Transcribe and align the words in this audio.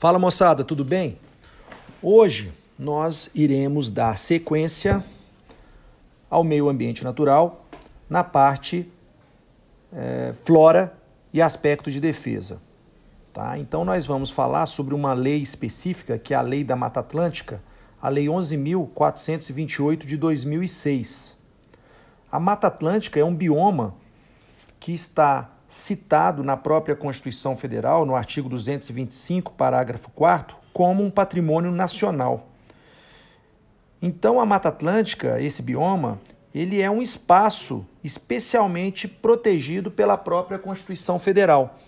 Fala 0.00 0.18
moçada, 0.18 0.64
tudo 0.64 0.82
bem? 0.82 1.18
Hoje 2.02 2.54
nós 2.78 3.28
iremos 3.34 3.90
dar 3.90 4.16
sequência 4.16 5.04
ao 6.30 6.42
meio 6.42 6.70
ambiente 6.70 7.04
natural 7.04 7.66
na 8.08 8.24
parte 8.24 8.90
é, 9.92 10.32
flora 10.32 10.96
e 11.34 11.42
aspecto 11.42 11.90
de 11.90 12.00
defesa. 12.00 12.62
Tá? 13.30 13.58
Então 13.58 13.84
nós 13.84 14.06
vamos 14.06 14.30
falar 14.30 14.64
sobre 14.64 14.94
uma 14.94 15.12
lei 15.12 15.36
específica 15.36 16.18
que 16.18 16.32
é 16.32 16.36
a 16.38 16.40
Lei 16.40 16.64
da 16.64 16.74
Mata 16.74 17.00
Atlântica, 17.00 17.62
a 18.00 18.08
Lei 18.08 18.24
11.428 18.24 20.06
de 20.06 20.16
2006. 20.16 21.36
A 22.32 22.40
Mata 22.40 22.68
Atlântica 22.68 23.20
é 23.20 23.24
um 23.24 23.34
bioma 23.34 23.94
que 24.80 24.94
está 24.94 25.50
citado 25.70 26.42
na 26.42 26.56
própria 26.56 26.96
Constituição 26.96 27.54
Federal, 27.54 28.04
no 28.04 28.16
artigo 28.16 28.48
225, 28.48 29.52
parágrafo 29.52 30.10
4, 30.10 30.56
como 30.72 31.04
um 31.04 31.10
patrimônio 31.10 31.70
nacional. 31.70 32.48
Então, 34.02 34.40
a 34.40 34.44
Mata 34.44 34.68
Atlântica, 34.68 35.40
esse 35.40 35.62
bioma, 35.62 36.18
ele 36.52 36.80
é 36.80 36.90
um 36.90 37.00
espaço 37.00 37.86
especialmente 38.02 39.06
protegido 39.06 39.92
pela 39.92 40.18
própria 40.18 40.58
Constituição 40.58 41.20
Federal. 41.20 41.78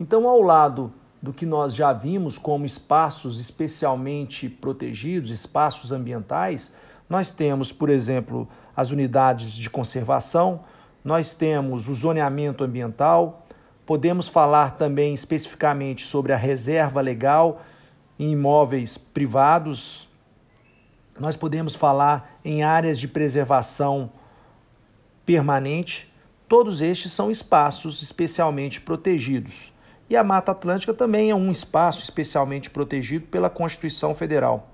Então, 0.00 0.26
ao 0.26 0.42
lado 0.42 0.92
do 1.22 1.32
que 1.32 1.46
nós 1.46 1.74
já 1.74 1.92
vimos 1.92 2.36
como 2.38 2.66
espaços 2.66 3.38
especialmente 3.38 4.48
protegidos, 4.48 5.30
espaços 5.30 5.92
ambientais, 5.92 6.74
nós 7.08 7.32
temos, 7.32 7.70
por 7.70 7.88
exemplo, 7.88 8.48
as 8.76 8.90
unidades 8.90 9.52
de 9.52 9.70
conservação, 9.70 10.64
nós 11.06 11.36
temos 11.36 11.86
o 11.86 11.94
zoneamento 11.94 12.64
ambiental, 12.64 13.46
podemos 13.86 14.26
falar 14.26 14.72
também 14.72 15.14
especificamente 15.14 16.04
sobre 16.04 16.32
a 16.32 16.36
reserva 16.36 17.00
legal 17.00 17.62
em 18.18 18.32
imóveis 18.32 18.98
privados, 18.98 20.08
nós 21.16 21.36
podemos 21.36 21.76
falar 21.76 22.40
em 22.44 22.64
áreas 22.64 22.98
de 22.98 23.06
preservação 23.06 24.10
permanente. 25.24 26.12
Todos 26.48 26.82
estes 26.82 27.12
são 27.12 27.30
espaços 27.30 28.02
especialmente 28.02 28.80
protegidos. 28.80 29.72
E 30.10 30.16
a 30.16 30.24
Mata 30.24 30.50
Atlântica 30.50 30.92
também 30.92 31.30
é 31.30 31.34
um 31.36 31.52
espaço 31.52 32.02
especialmente 32.02 32.68
protegido 32.68 33.28
pela 33.28 33.48
Constituição 33.48 34.12
Federal. 34.12 34.70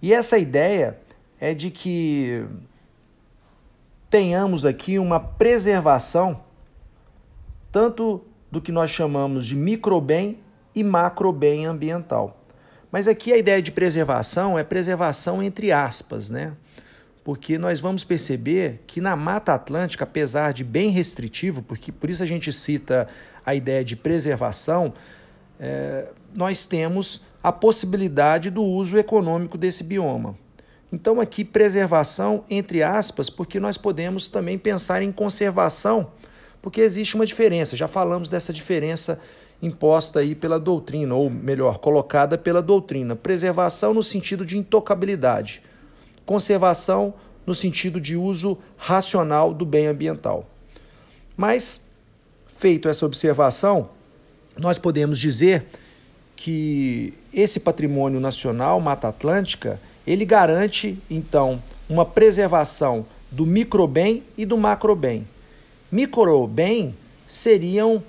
E 0.00 0.14
essa 0.14 0.38
ideia 0.38 0.96
é 1.40 1.52
de 1.52 1.72
que 1.72 2.46
tenhamos 4.10 4.66
aqui 4.66 4.98
uma 4.98 5.20
preservação 5.20 6.42
tanto 7.70 8.20
do 8.50 8.60
que 8.60 8.72
nós 8.72 8.90
chamamos 8.90 9.46
de 9.46 9.54
microbem 9.54 10.38
e 10.74 10.82
macrobem 10.82 11.66
ambiental. 11.66 12.36
Mas 12.90 13.06
aqui 13.06 13.32
a 13.32 13.38
ideia 13.38 13.62
de 13.62 13.70
preservação 13.70 14.58
é 14.58 14.64
preservação 14.64 15.40
entre 15.40 15.70
aspas, 15.70 16.28
né? 16.30 16.52
Porque 17.22 17.56
nós 17.56 17.78
vamos 17.78 18.02
perceber 18.02 18.82
que 18.86 19.00
na 19.00 19.14
Mata 19.14 19.54
Atlântica, 19.54 20.02
apesar 20.02 20.52
de 20.52 20.64
bem 20.64 20.90
restritivo, 20.90 21.62
porque 21.62 21.92
por 21.92 22.10
isso 22.10 22.22
a 22.22 22.26
gente 22.26 22.52
cita 22.52 23.06
a 23.46 23.54
ideia 23.54 23.84
de 23.84 23.94
preservação, 23.94 24.92
é, 25.60 26.08
nós 26.34 26.66
temos 26.66 27.22
a 27.42 27.52
possibilidade 27.52 28.50
do 28.50 28.62
uso 28.62 28.98
econômico 28.98 29.56
desse 29.56 29.84
bioma. 29.84 30.36
Então, 30.92 31.20
aqui, 31.20 31.44
preservação, 31.44 32.44
entre 32.50 32.82
aspas, 32.82 33.30
porque 33.30 33.60
nós 33.60 33.76
podemos 33.76 34.28
também 34.28 34.58
pensar 34.58 35.02
em 35.02 35.12
conservação, 35.12 36.10
porque 36.60 36.80
existe 36.80 37.14
uma 37.14 37.24
diferença. 37.24 37.76
Já 37.76 37.86
falamos 37.86 38.28
dessa 38.28 38.52
diferença 38.52 39.20
imposta 39.62 40.20
aí 40.20 40.34
pela 40.34 40.58
doutrina, 40.58 41.14
ou 41.14 41.30
melhor, 41.30 41.78
colocada 41.78 42.36
pela 42.36 42.60
doutrina. 42.60 43.14
Preservação 43.14 43.94
no 43.94 44.02
sentido 44.02 44.44
de 44.44 44.58
intocabilidade, 44.58 45.62
conservação 46.26 47.14
no 47.46 47.54
sentido 47.54 48.00
de 48.00 48.16
uso 48.16 48.58
racional 48.76 49.54
do 49.54 49.64
bem 49.64 49.86
ambiental. 49.86 50.48
Mas, 51.36 51.80
feito 52.48 52.88
essa 52.88 53.06
observação, 53.06 53.90
nós 54.56 54.78
podemos 54.78 55.18
dizer 55.18 55.66
que 56.36 57.14
esse 57.32 57.60
patrimônio 57.60 58.18
nacional, 58.18 58.80
Mata 58.80 59.08
Atlântica, 59.08 59.80
ele 60.06 60.24
garante, 60.24 60.98
então, 61.08 61.62
uma 61.88 62.04
preservação 62.04 63.06
do 63.30 63.46
microbem 63.46 64.22
e 64.36 64.44
do 64.44 64.56
macrobem. 64.56 65.26
Microbem 65.90 66.94
seriam 67.28 68.02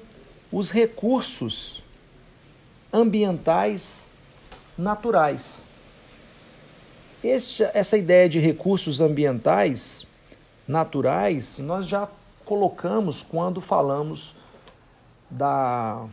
os 0.51 0.71
recursos 0.71 1.83
ambientais 2.91 4.05
naturais. 4.77 5.63
Este, 7.23 7.63
essa 7.73 7.97
ideia 7.97 8.27
de 8.27 8.39
recursos 8.39 8.99
ambientais 8.99 10.07
naturais 10.67 11.59
nós 11.59 11.85
já 11.85 12.09
colocamos 12.43 13.21
quando 13.21 13.61
falamos 13.61 14.35
da 15.29 16.05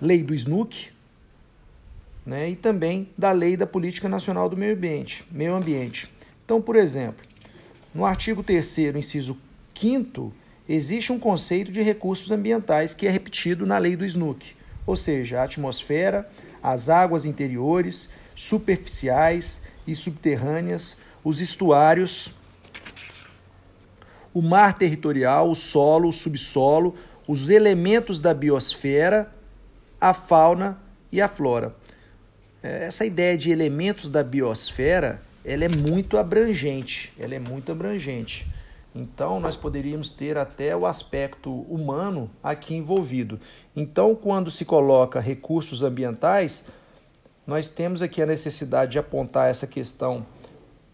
lei 0.00 0.22
do 0.22 0.34
SNUC, 0.34 0.93
né, 2.24 2.50
e 2.50 2.56
também 2.56 3.08
da 3.16 3.32
Lei 3.32 3.56
da 3.56 3.66
Política 3.66 4.08
Nacional 4.08 4.48
do 4.48 4.56
Meio 4.56 4.74
Ambiente. 4.74 5.24
Meio 5.30 5.54
ambiente. 5.54 6.10
Então, 6.44 6.60
por 6.60 6.76
exemplo, 6.76 7.24
no 7.94 8.04
artigo 8.04 8.42
3 8.42 8.78
inciso 8.96 9.36
5 9.74 10.32
existe 10.68 11.12
um 11.12 11.18
conceito 11.18 11.70
de 11.70 11.82
recursos 11.82 12.30
ambientais 12.30 12.94
que 12.94 13.06
é 13.06 13.10
repetido 13.10 13.66
na 13.66 13.78
lei 13.78 13.96
do 13.96 14.04
SNUC, 14.04 14.56
ou 14.86 14.96
seja, 14.96 15.40
a 15.40 15.44
atmosfera, 15.44 16.28
as 16.62 16.88
águas 16.88 17.24
interiores, 17.24 18.08
superficiais 18.34 19.62
e 19.86 19.94
subterrâneas, 19.94 20.96
os 21.22 21.40
estuários, 21.40 22.32
o 24.32 24.42
mar 24.42 24.76
territorial, 24.76 25.50
o 25.50 25.54
solo, 25.54 26.08
o 26.08 26.12
subsolo, 26.12 26.94
os 27.28 27.48
elementos 27.48 28.20
da 28.20 28.34
biosfera, 28.34 29.32
a 30.00 30.12
fauna 30.12 30.78
e 31.12 31.20
a 31.20 31.28
flora. 31.28 31.74
É, 32.64 32.86
essa 32.86 33.04
ideia 33.04 33.36
de 33.36 33.50
elementos 33.50 34.08
da 34.08 34.22
biosfera, 34.24 35.20
ela 35.44 35.66
é 35.66 35.68
muito 35.68 36.16
abrangente, 36.16 37.12
ela 37.18 37.34
é 37.34 37.38
muito 37.38 37.70
abrangente. 37.70 38.46
Então, 38.94 39.38
nós 39.38 39.54
poderíamos 39.54 40.12
ter 40.12 40.38
até 40.38 40.74
o 40.74 40.86
aspecto 40.86 41.52
humano 41.68 42.30
aqui 42.42 42.74
envolvido. 42.74 43.38
Então, 43.76 44.14
quando 44.14 44.50
se 44.50 44.64
coloca 44.64 45.20
recursos 45.20 45.82
ambientais, 45.82 46.64
nós 47.46 47.70
temos 47.70 48.00
aqui 48.00 48.22
a 48.22 48.26
necessidade 48.26 48.92
de 48.92 48.98
apontar 48.98 49.50
essa 49.50 49.66
questão 49.66 50.24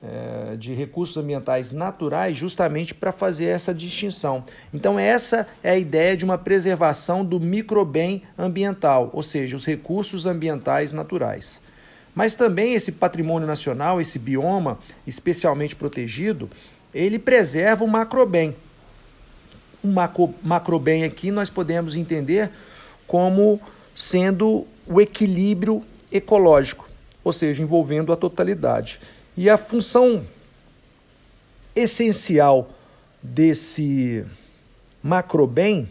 é, 0.02 0.56
de 0.56 0.72
recursos 0.72 1.16
ambientais 1.16 1.72
naturais 1.72 2.36
justamente 2.36 2.94
para 2.94 3.12
fazer 3.12 3.46
essa 3.46 3.74
distinção. 3.74 4.42
Então, 4.72 4.98
essa 4.98 5.46
é 5.62 5.72
a 5.72 5.78
ideia 5.78 6.16
de 6.16 6.24
uma 6.24 6.38
preservação 6.38 7.24
do 7.24 7.38
microbem 7.38 8.22
ambiental, 8.38 9.10
ou 9.12 9.22
seja, 9.22 9.56
os 9.56 9.66
recursos 9.66 10.24
ambientais 10.24 10.92
naturais. 10.92 11.60
Mas 12.14 12.34
também 12.34 12.74
esse 12.74 12.92
patrimônio 12.92 13.46
nacional, 13.46 14.00
esse 14.00 14.18
bioma 14.18 14.78
especialmente 15.06 15.76
protegido, 15.76 16.50
ele 16.94 17.18
preserva 17.18 17.84
o 17.84 17.88
macrobem. 17.88 18.56
O 19.82 19.88
macro, 19.88 20.34
macrobem 20.42 21.04
aqui 21.04 21.30
nós 21.30 21.48
podemos 21.48 21.94
entender 21.96 22.50
como 23.06 23.60
sendo 23.94 24.66
o 24.86 25.00
equilíbrio 25.00 25.82
ecológico, 26.10 26.88
ou 27.22 27.32
seja, 27.32 27.62
envolvendo 27.62 28.12
a 28.12 28.16
totalidade. 28.16 29.00
E 29.36 29.48
a 29.48 29.56
função 29.56 30.26
essencial 31.74 32.70
desse 33.22 34.24
macrobem 35.02 35.88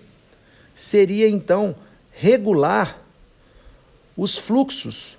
seria 0.76 1.28
então 1.28 1.76
regular 2.12 3.02
os 4.16 4.38
fluxos 4.38 5.18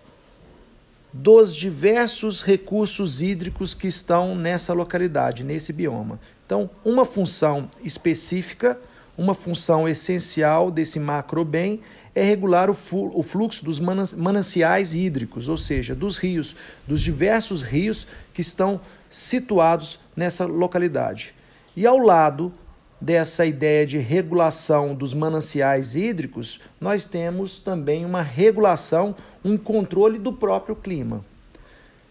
dos 1.12 1.54
diversos 1.54 2.42
recursos 2.42 3.20
hídricos 3.20 3.74
que 3.74 3.88
estão 3.88 4.34
nessa 4.34 4.72
localidade, 4.72 5.42
nesse 5.42 5.72
bioma. 5.72 6.20
Então, 6.46 6.70
uma 6.84 7.04
função 7.04 7.68
específica, 7.82 8.78
uma 9.20 9.34
função 9.34 9.86
essencial 9.86 10.70
desse 10.70 10.98
macrobem 10.98 11.82
é 12.14 12.24
regular 12.24 12.70
o, 12.70 13.22
fluxo 13.22 13.62
dos 13.62 13.78
mananciais 13.78 14.94
hídricos, 14.94 15.46
ou 15.46 15.58
seja, 15.58 15.94
dos 15.94 16.16
rios, 16.16 16.56
dos 16.88 17.02
diversos 17.02 17.60
rios 17.60 18.06
que 18.32 18.40
estão 18.40 18.80
situados 19.10 20.00
nessa 20.16 20.46
localidade. 20.46 21.34
E 21.76 21.86
ao 21.86 21.98
lado 21.98 22.50
dessa 22.98 23.44
ideia 23.44 23.86
de 23.86 23.98
regulação 23.98 24.94
dos 24.94 25.12
mananciais 25.12 25.94
hídricos, 25.94 26.58
nós 26.80 27.04
temos 27.04 27.60
também 27.60 28.06
uma 28.06 28.22
regulação, 28.22 29.14
um 29.44 29.58
controle 29.58 30.18
do 30.18 30.32
próprio 30.32 30.74
clima. 30.74 31.22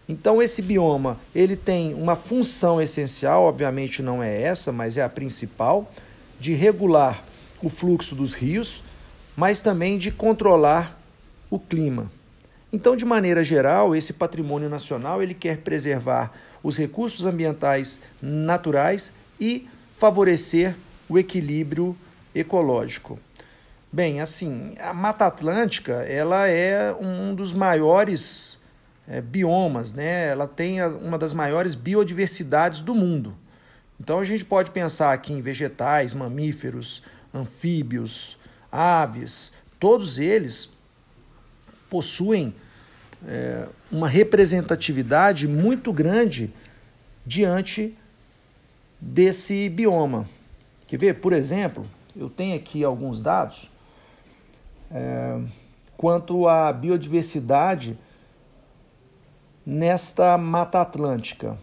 Então 0.08 0.40
esse 0.40 0.62
bioma, 0.62 1.18
ele 1.34 1.56
tem 1.56 1.92
uma 1.92 2.14
função 2.14 2.80
essencial, 2.80 3.42
obviamente 3.42 4.00
não 4.00 4.22
é 4.22 4.42
essa, 4.42 4.70
mas 4.70 4.96
é 4.96 5.02
a 5.02 5.08
principal, 5.08 5.92
de 6.40 6.54
regular 6.54 7.22
o 7.62 7.68
fluxo 7.68 8.14
dos 8.14 8.34
rios, 8.34 8.82
mas 9.36 9.60
também 9.60 9.98
de 9.98 10.10
controlar 10.10 10.98
o 11.50 11.58
clima. 11.58 12.10
Então, 12.72 12.96
de 12.96 13.04
maneira 13.04 13.44
geral, 13.44 13.94
esse 13.94 14.12
patrimônio 14.12 14.68
nacional 14.68 15.22
ele 15.22 15.34
quer 15.34 15.58
preservar 15.58 16.32
os 16.62 16.76
recursos 16.76 17.26
ambientais 17.26 18.00
naturais 18.22 19.12
e 19.40 19.68
favorecer 19.98 20.74
o 21.08 21.18
equilíbrio 21.18 21.96
ecológico. 22.34 23.18
Bem, 23.92 24.20
assim, 24.20 24.74
a 24.78 24.94
Mata 24.94 25.26
Atlântica 25.26 25.94
ela 26.04 26.48
é 26.48 26.94
um 26.94 27.34
dos 27.34 27.52
maiores 27.52 28.60
é, 29.08 29.20
biomas, 29.20 29.92
né? 29.92 30.28
Ela 30.28 30.46
tem 30.46 30.80
uma 30.84 31.18
das 31.18 31.34
maiores 31.34 31.74
biodiversidades 31.74 32.82
do 32.82 32.94
mundo. 32.94 33.34
Então 34.00 34.18
a 34.18 34.24
gente 34.24 34.46
pode 34.46 34.70
pensar 34.70 35.12
aqui 35.12 35.30
em 35.30 35.42
vegetais, 35.42 36.14
mamíferos, 36.14 37.02
anfíbios, 37.34 38.38
aves, 38.72 39.52
todos 39.78 40.18
eles 40.18 40.70
possuem 41.90 42.54
é, 43.26 43.66
uma 43.92 44.08
representatividade 44.08 45.46
muito 45.46 45.92
grande 45.92 46.50
diante 47.26 47.94
desse 48.98 49.68
bioma. 49.68 50.26
Quer 50.86 50.96
ver? 50.96 51.14
Por 51.20 51.34
exemplo, 51.34 51.84
eu 52.16 52.30
tenho 52.30 52.56
aqui 52.56 52.82
alguns 52.82 53.20
dados 53.20 53.70
é, 54.90 55.40
quanto 55.96 56.48
à 56.48 56.72
biodiversidade 56.72 57.98
nesta 59.64 60.38
Mata 60.38 60.80
Atlântica. 60.80 61.58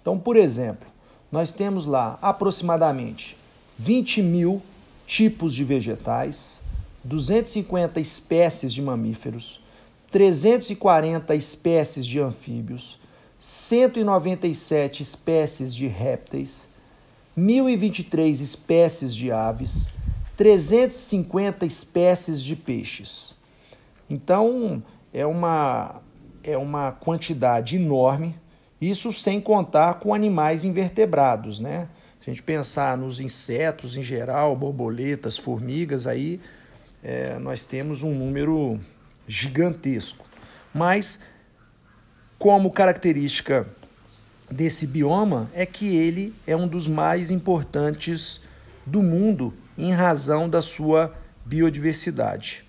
Então, 0.00 0.18
por 0.18 0.36
exemplo, 0.36 0.97
nós 1.30 1.52
temos 1.52 1.86
lá 1.86 2.18
aproximadamente 2.22 3.36
20 3.78 4.22
mil 4.22 4.62
tipos 5.06 5.54
de 5.54 5.64
vegetais, 5.64 6.58
250 7.04 8.00
espécies 8.00 8.72
de 8.72 8.82
mamíferos, 8.82 9.60
340 10.10 11.34
espécies 11.34 12.06
de 12.06 12.20
anfíbios, 12.20 12.98
197 13.38 15.02
espécies 15.02 15.74
de 15.74 15.86
répteis, 15.86 16.66
1023 17.36 18.40
espécies 18.40 19.14
de 19.14 19.30
aves, 19.30 19.88
350 20.36 21.64
espécies 21.66 22.42
de 22.42 22.56
peixes. 22.56 23.36
Então, 24.10 24.82
é 25.12 25.24
uma, 25.24 26.02
é 26.42 26.56
uma 26.56 26.92
quantidade 26.92 27.76
enorme, 27.76 28.34
isso 28.80 29.12
sem 29.12 29.40
contar 29.40 29.94
com 29.94 30.14
animais 30.14 30.64
invertebrados, 30.64 31.58
né? 31.58 31.88
Se 32.20 32.30
a 32.30 32.32
gente 32.32 32.42
pensar 32.42 32.96
nos 32.96 33.20
insetos 33.20 33.96
em 33.96 34.02
geral, 34.02 34.54
borboletas, 34.54 35.38
formigas, 35.38 36.06
aí 36.06 36.40
é, 37.02 37.38
nós 37.38 37.64
temos 37.64 38.02
um 38.02 38.14
número 38.14 38.78
gigantesco. 39.26 40.24
Mas, 40.74 41.20
como 42.38 42.70
característica 42.70 43.66
desse 44.50 44.86
bioma, 44.86 45.50
é 45.54 45.64
que 45.64 45.96
ele 45.96 46.34
é 46.46 46.56
um 46.56 46.66
dos 46.66 46.88
mais 46.88 47.30
importantes 47.30 48.40
do 48.84 49.02
mundo 49.02 49.54
em 49.76 49.92
razão 49.92 50.48
da 50.48 50.62
sua 50.62 51.14
biodiversidade. 51.44 52.64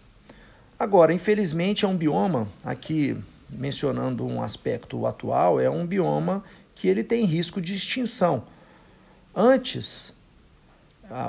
Agora, 0.77 1.11
infelizmente, 1.11 1.85
é 1.85 1.87
um 1.87 1.97
bioma, 1.97 2.47
aqui 2.63 3.17
mencionando 3.49 4.25
um 4.25 4.41
aspecto 4.41 5.05
atual, 5.05 5.59
é 5.59 5.69
um 5.69 5.85
bioma 5.85 6.43
que 6.75 6.87
ele 6.87 7.03
tem 7.03 7.25
risco 7.25 7.61
de 7.61 7.73
extinção. 7.73 8.43
Antes, 9.35 10.13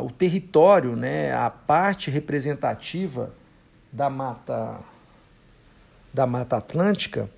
o 0.02 0.10
território, 0.10 0.94
né, 0.94 1.32
a 1.32 1.50
parte 1.50 2.10
representativa 2.10 3.32
da 3.92 4.08
mata 4.08 4.80
da 6.12 6.26
Mata 6.26 6.56
Atlântica 6.56 7.30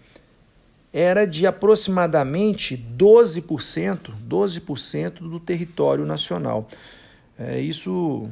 era 0.92 1.26
de 1.26 1.46
aproximadamente 1.46 2.76
12%, 2.76 4.12
12% 4.28 5.12
do 5.20 5.40
território 5.40 6.04
nacional. 6.04 6.68
É, 7.38 7.60
isso 7.60 8.28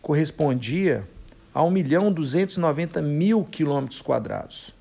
correspondia 0.00 1.08
a 1.52 1.62
1 1.64 1.70
milhão 1.70 2.12
290 2.12 3.02
mil 3.02 3.44
quilômetros 3.44 4.00
quadrados. 4.00 4.72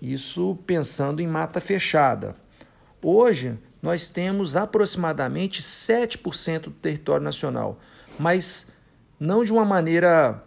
Isso 0.00 0.58
pensando 0.66 1.20
em 1.20 1.26
mata 1.26 1.60
fechada. 1.60 2.34
Hoje, 3.02 3.58
nós 3.82 4.10
temos 4.10 4.56
aproximadamente 4.56 5.62
7% 5.62 6.64
do 6.64 6.70
território 6.70 7.24
nacional, 7.24 7.78
mas 8.18 8.68
não 9.18 9.44
de 9.44 9.52
uma 9.52 9.64
maneira 9.64 10.42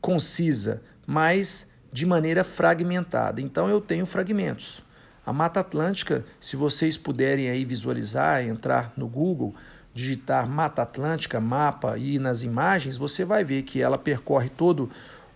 concisa, 0.00 0.82
mas 1.06 1.70
de 1.92 2.04
maneira 2.04 2.44
fragmentada. 2.44 3.40
Então 3.40 3.68
eu 3.68 3.80
tenho 3.80 4.04
fragmentos. 4.04 4.82
A 5.24 5.32
Mata 5.32 5.60
Atlântica, 5.60 6.24
se 6.38 6.56
vocês 6.56 6.98
puderem 6.98 7.48
aí 7.48 7.64
visualizar, 7.64 8.42
entrar 8.42 8.92
no 8.96 9.08
Google, 9.08 9.54
digitar 9.94 10.46
Mata 10.46 10.82
Atlântica, 10.82 11.40
mapa 11.40 11.96
e 11.96 12.18
nas 12.18 12.42
imagens, 12.42 12.96
você 12.96 13.24
vai 13.24 13.44
ver 13.44 13.62
que 13.62 13.80
ela 13.80 13.96
percorre 13.96 14.50
todo 14.50 14.90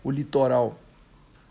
o 0.04 0.10
litoral 0.10 0.78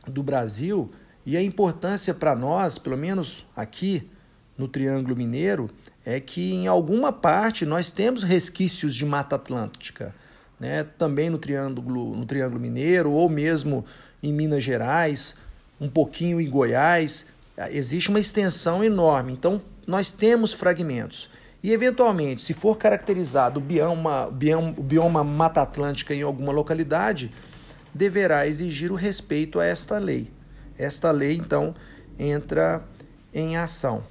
do 0.05 0.21
Brasil 0.21 0.91
e 1.27 1.35
a 1.35 1.44
importância 1.44 2.13
para 2.13 2.33
nós, 2.33 2.77
pelo 2.77 2.97
menos 2.97 3.45
aqui 3.53 4.09
no 4.57 4.65
Triângulo 4.65 5.13
Mineiro, 5.13 5.69
é 6.06 6.21
que 6.21 6.53
em 6.53 6.68
alguma 6.68 7.12
parte 7.12 7.65
nós 7.65 7.91
temos 7.91 8.24
resquícios 8.24 8.95
de 8.95 9.06
Mata 9.06 9.35
Atlântica, 9.35 10.15
né? 10.57 10.85
também 10.97 11.29
no 11.29 11.38
Triângulo, 11.38 12.15
no 12.15 12.25
Triângulo 12.25 12.62
Mineiro 12.62 13.12
ou 13.12 13.27
mesmo 13.27 13.83
em 14.24 14.31
Minas 14.31 14.63
Gerais, 14.63 15.35
um 15.81 15.89
pouquinho 15.89 16.39
em 16.39 16.50
Goiás. 16.50 17.25
Existe 17.71 18.07
uma 18.07 18.21
extensão 18.21 18.81
enorme, 18.81 19.33
então 19.33 19.62
nós 19.85 20.13
temos 20.13 20.53
fragmentos. 20.53 21.30
E, 21.62 21.73
eventualmente, 21.73 22.41
se 22.41 22.53
for 22.53 22.77
caracterizado 22.77 23.59
o 23.59 23.62
bioma, 23.62 24.31
bioma, 24.31 24.71
bioma 24.71 25.23
Mata 25.25 25.62
Atlântica 25.62 26.15
em 26.15 26.21
alguma 26.21 26.53
localidade, 26.53 27.31
deverá 27.94 28.47
exigir 28.47 28.94
o 28.94 28.95
respeito 28.95 29.59
a 29.59 29.65
esta 29.65 29.97
lei. 29.97 30.36
Esta 30.77 31.12
lei, 31.12 31.35
então, 31.35 31.75
entra 32.19 32.83
em 33.33 33.57
ação. 33.57 34.03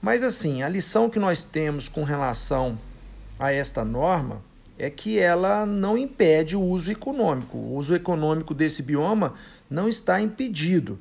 Mas, 0.00 0.22
assim, 0.22 0.62
a 0.62 0.68
lição 0.68 1.10
que 1.10 1.18
nós 1.18 1.42
temos 1.42 1.88
com 1.88 2.04
relação 2.04 2.78
a 3.38 3.52
esta 3.52 3.84
norma 3.84 4.42
é 4.78 4.88
que 4.88 5.18
ela 5.18 5.66
não 5.66 5.96
impede 5.96 6.56
o 6.56 6.62
uso 6.62 6.90
econômico. 6.90 7.58
O 7.58 7.76
uso 7.76 7.94
econômico 7.94 8.54
desse 8.54 8.82
bioma 8.82 9.34
não 9.68 9.88
está 9.88 10.20
impedido. 10.20 10.98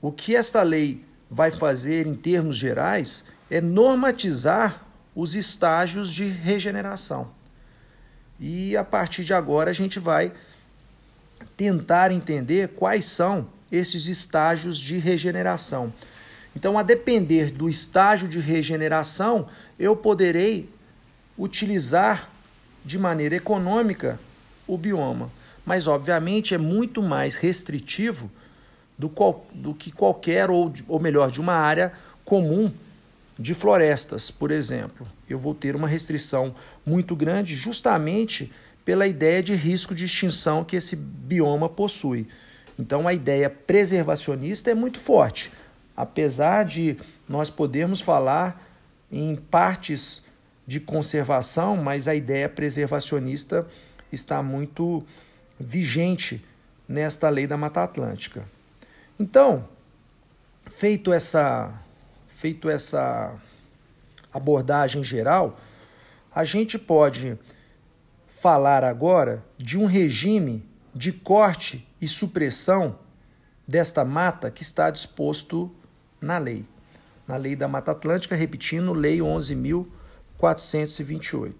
O 0.00 0.12
que 0.12 0.36
esta 0.36 0.62
lei 0.62 1.04
vai 1.28 1.50
fazer 1.50 2.06
em 2.06 2.14
termos 2.14 2.56
gerais 2.56 3.24
é 3.50 3.60
normatizar 3.60 4.86
os 5.14 5.34
estágios 5.34 6.12
de 6.12 6.26
regeneração. 6.26 7.30
E 8.38 8.76
a 8.76 8.84
partir 8.84 9.24
de 9.24 9.34
agora 9.34 9.70
a 9.70 9.74
gente 9.74 9.98
vai 9.98 10.32
tentar 11.56 12.12
entender 12.12 12.68
quais 12.68 13.06
são 13.06 13.48
esses 13.70 14.06
estágios 14.08 14.78
de 14.78 14.98
regeneração. 14.98 15.92
Então, 16.54 16.78
a 16.78 16.82
depender 16.82 17.50
do 17.50 17.68
estágio 17.68 18.28
de 18.28 18.40
regeneração, 18.40 19.46
eu 19.78 19.94
poderei 19.94 20.68
utilizar 21.36 22.30
de 22.84 22.98
maneira 22.98 23.36
econômica 23.36 24.18
o 24.66 24.78
bioma. 24.78 25.30
Mas, 25.64 25.86
obviamente, 25.86 26.54
é 26.54 26.58
muito 26.58 27.02
mais 27.02 27.34
restritivo 27.34 28.30
do, 28.96 29.08
qual, 29.08 29.46
do 29.52 29.74
que 29.74 29.90
qualquer, 29.90 30.50
ou, 30.50 30.72
ou 30.88 30.98
melhor, 31.00 31.30
de 31.30 31.40
uma 31.40 31.54
área 31.54 31.92
comum 32.24 32.72
de 33.38 33.52
florestas, 33.52 34.30
por 34.30 34.50
exemplo. 34.50 35.06
Eu 35.28 35.38
vou 35.38 35.54
ter 35.54 35.76
uma 35.76 35.88
restrição 35.88 36.54
muito 36.84 37.14
grande 37.14 37.54
justamente 37.54 38.50
pela 38.84 39.06
ideia 39.06 39.42
de 39.42 39.52
risco 39.52 39.94
de 39.94 40.04
extinção 40.04 40.64
que 40.64 40.76
esse 40.76 40.96
bioma 40.96 41.68
possui. 41.68 42.26
Então 42.78 43.08
a 43.08 43.14
ideia 43.14 43.48
preservacionista 43.48 44.70
é 44.70 44.74
muito 44.74 44.98
forte, 44.98 45.52
apesar 45.96 46.64
de 46.64 46.96
nós 47.28 47.48
podermos 47.48 48.00
falar 48.00 48.62
em 49.10 49.36
partes 49.36 50.24
de 50.66 50.80
conservação, 50.80 51.76
mas 51.76 52.08
a 52.08 52.14
ideia 52.14 52.48
preservacionista 52.48 53.66
está 54.12 54.42
muito 54.42 55.04
vigente 55.58 56.44
nesta 56.88 57.28
lei 57.28 57.46
da 57.46 57.56
Mata 57.56 57.82
Atlântica. 57.82 58.44
Então, 59.18 59.68
feito 60.66 61.12
essa 61.12 61.72
feito 62.28 62.68
essa 62.68 63.34
abordagem 64.30 65.02
geral, 65.02 65.58
a 66.34 66.44
gente 66.44 66.78
pode 66.78 67.38
falar 68.28 68.84
agora 68.84 69.42
de 69.56 69.78
um 69.78 69.86
regime 69.86 70.62
de 70.94 71.12
corte 71.12 71.85
e 72.00 72.08
supressão 72.08 72.98
desta 73.66 74.04
mata 74.04 74.50
que 74.50 74.62
está 74.62 74.90
disposto 74.90 75.74
na 76.20 76.36
lei. 76.38 76.66
Na 77.26 77.36
lei 77.36 77.56
da 77.56 77.66
Mata 77.66 77.90
Atlântica, 77.92 78.36
repetindo, 78.36 78.92
lei 78.92 79.18
11.428. 79.18 81.54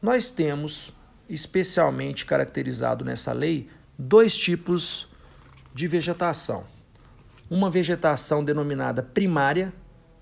Nós 0.00 0.30
temos, 0.30 0.92
especialmente 1.28 2.24
caracterizado 2.26 3.04
nessa 3.04 3.32
lei, 3.32 3.68
dois 3.96 4.36
tipos 4.36 5.06
de 5.74 5.86
vegetação. 5.86 6.66
uma 7.52 7.68
vegetação 7.68 8.42
denominada 8.42 9.02
primária 9.02 9.74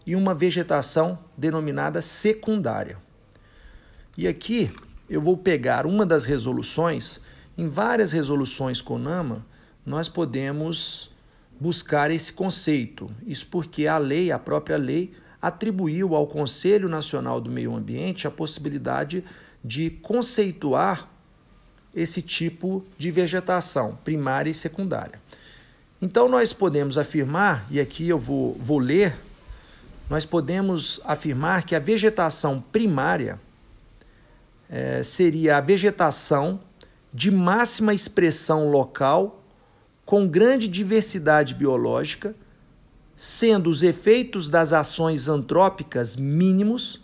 e 0.05 0.17
uma 0.17 0.35
vegetação 0.35 1.17
denominada 1.37 2.03
secundária. 2.03 2.99
E 4.19 4.27
aqui 4.27 4.75
eu 5.09 5.21
vou 5.21 5.37
pegar 5.37 5.87
uma 5.87 6.05
das 6.05 6.25
resoluções, 6.25 7.21
em 7.61 7.69
várias 7.69 8.11
resoluções 8.11 8.81
CONAMA, 8.81 9.45
nós 9.85 10.09
podemos 10.09 11.11
buscar 11.61 12.11
esse 12.11 12.33
conceito. 12.33 13.11
Isso 13.27 13.47
porque 13.49 13.87
a 13.87 13.99
lei, 13.99 14.33
a 14.33 14.39
própria 14.39 14.79
lei, 14.79 15.13
atribuiu 15.43 16.15
ao 16.15 16.27
Conselho 16.27 16.89
Nacional 16.89 17.39
do 17.39 17.51
Meio 17.51 17.77
Ambiente 17.77 18.27
a 18.27 18.31
possibilidade 18.31 19.23
de 19.63 19.91
conceituar 19.91 21.07
esse 21.95 22.23
tipo 22.23 22.83
de 22.97 23.11
vegetação, 23.11 23.99
primária 24.05 24.51
e 24.51 24.55
secundária. 24.55 25.21
Então, 26.01 26.31
nós 26.31 26.55
podemos 26.55 26.97
afirmar, 26.97 27.67
e 27.71 27.79
aqui 27.79 28.09
eu 28.09 28.19
vou, 28.19 28.55
vou 28.55 28.79
ler, 28.79 29.15
nós 30.09 30.25
podemos 30.25 30.99
afirmar 31.05 31.65
que 31.65 31.75
a 31.75 31.79
vegetação 31.79 32.59
primária 32.73 33.39
é, 34.71 35.03
seria 35.03 35.59
a 35.59 35.61
vegetação 35.61 36.59
de 37.13 37.31
máxima 37.31 37.93
expressão 37.93 38.71
local, 38.71 39.45
com 40.05 40.29
grande 40.29 40.69
diversidade 40.69 41.55
biológica, 41.55 42.35
sendo 43.17 43.69
os 43.69 43.83
efeitos 43.83 44.49
das 44.49 44.73
ações 44.73 45.27
antrópicas 45.29 46.15
mínimos, 46.17 47.01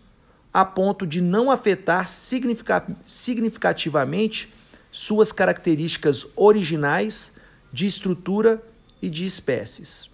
a 0.52 0.64
ponto 0.64 1.06
de 1.06 1.20
não 1.20 1.50
afetar 1.50 2.08
significativamente 2.08 4.54
suas 4.90 5.30
características 5.30 6.26
originais 6.34 7.34
de 7.70 7.86
estrutura 7.86 8.62
e 9.02 9.10
de 9.10 9.26
espécies. 9.26 10.08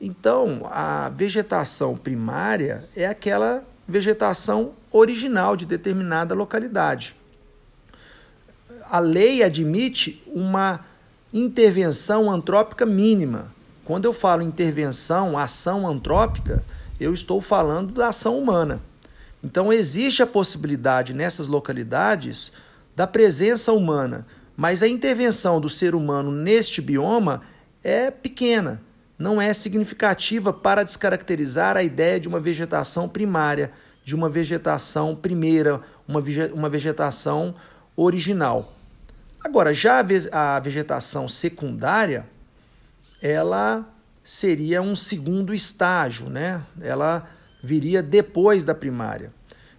Então, 0.00 0.66
a 0.70 1.10
vegetação 1.10 1.94
primária 1.96 2.88
é 2.96 3.06
aquela 3.06 3.62
vegetação 3.86 4.72
original 4.90 5.54
de 5.56 5.66
determinada 5.66 6.34
localidade. 6.34 7.14
A 8.90 8.98
lei 8.98 9.42
admite 9.42 10.22
uma 10.26 10.84
intervenção 11.32 12.30
antrópica 12.30 12.86
mínima. 12.86 13.52
Quando 13.84 14.04
eu 14.04 14.12
falo 14.12 14.42
intervenção, 14.42 15.36
ação 15.36 15.86
antrópica, 15.86 16.64
eu 16.98 17.12
estou 17.12 17.40
falando 17.40 17.92
da 17.92 18.08
ação 18.08 18.38
humana. 18.38 18.80
Então, 19.42 19.72
existe 19.72 20.22
a 20.22 20.26
possibilidade 20.26 21.12
nessas 21.12 21.46
localidades 21.46 22.50
da 22.96 23.06
presença 23.06 23.72
humana, 23.72 24.26
mas 24.56 24.82
a 24.82 24.88
intervenção 24.88 25.60
do 25.60 25.68
ser 25.68 25.94
humano 25.94 26.30
neste 26.30 26.80
bioma 26.80 27.42
é 27.82 28.10
pequena, 28.10 28.80
não 29.18 29.42
é 29.42 29.52
significativa 29.52 30.52
para 30.52 30.82
descaracterizar 30.82 31.76
a 31.76 31.82
ideia 31.82 32.18
de 32.18 32.28
uma 32.28 32.40
vegetação 32.40 33.08
primária, 33.08 33.70
de 34.04 34.14
uma 34.14 34.28
vegetação 34.28 35.14
primeira, 35.14 35.80
uma, 36.06 36.68
vegetação 36.68 37.54
original. 37.96 38.72
Agora, 39.40 39.74
já 39.74 40.04
a 40.32 40.60
vegetação 40.60 41.28
secundária, 41.28 42.26
ela 43.20 43.86
seria 44.22 44.80
um 44.80 44.96
segundo 44.96 45.52
estágio, 45.52 46.30
né? 46.30 46.62
Ela 46.80 47.28
viria 47.62 48.02
depois 48.02 48.64
da 48.64 48.74
primária. 48.74 49.32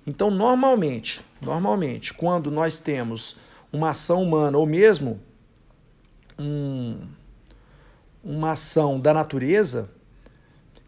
Então, 0.05 0.29
normalmente, 0.29 1.25
normalmente, 1.41 2.13
quando 2.13 2.51
nós 2.51 2.79
temos 2.79 3.37
uma 3.73 3.89
ação 3.89 4.21
humana 4.21 4.57
ou 4.57 4.65
mesmo 4.67 5.19
um, 6.39 6.99
uma 8.23 8.51
ação 8.51 8.99
da 8.99 9.13
natureza 9.13 9.89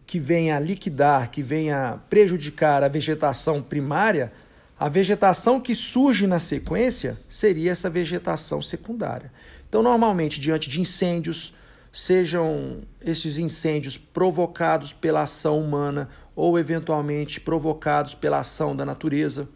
que 0.05 0.19
venha 0.19 0.59
liquidar, 0.59 1.29
que 1.29 1.43
venha 1.43 1.99
prejudicar 2.09 2.83
a 2.83 2.87
vegetação 2.87 3.61
primária, 3.61 4.31
a 4.79 4.89
vegetação 4.89 5.59
que 5.59 5.73
surge 5.73 6.27
na 6.27 6.39
sequência 6.39 7.19
seria 7.27 7.71
essa 7.71 7.89
vegetação 7.89 8.61
secundária. 8.61 9.31
Então, 9.67 9.81
normalmente, 9.81 10.39
diante 10.39 10.69
de 10.69 10.79
incêndios, 10.79 11.55
sejam 11.91 12.83
esses 13.01 13.39
incêndios 13.39 13.97
provocados 13.97 14.93
pela 14.93 15.23
ação 15.23 15.59
humana 15.59 16.09
ou 16.35 16.59
eventualmente 16.59 17.41
provocados 17.41 18.13
pela 18.13 18.39
ação 18.39 18.75
da 18.75 18.85
natureza, 18.85 19.49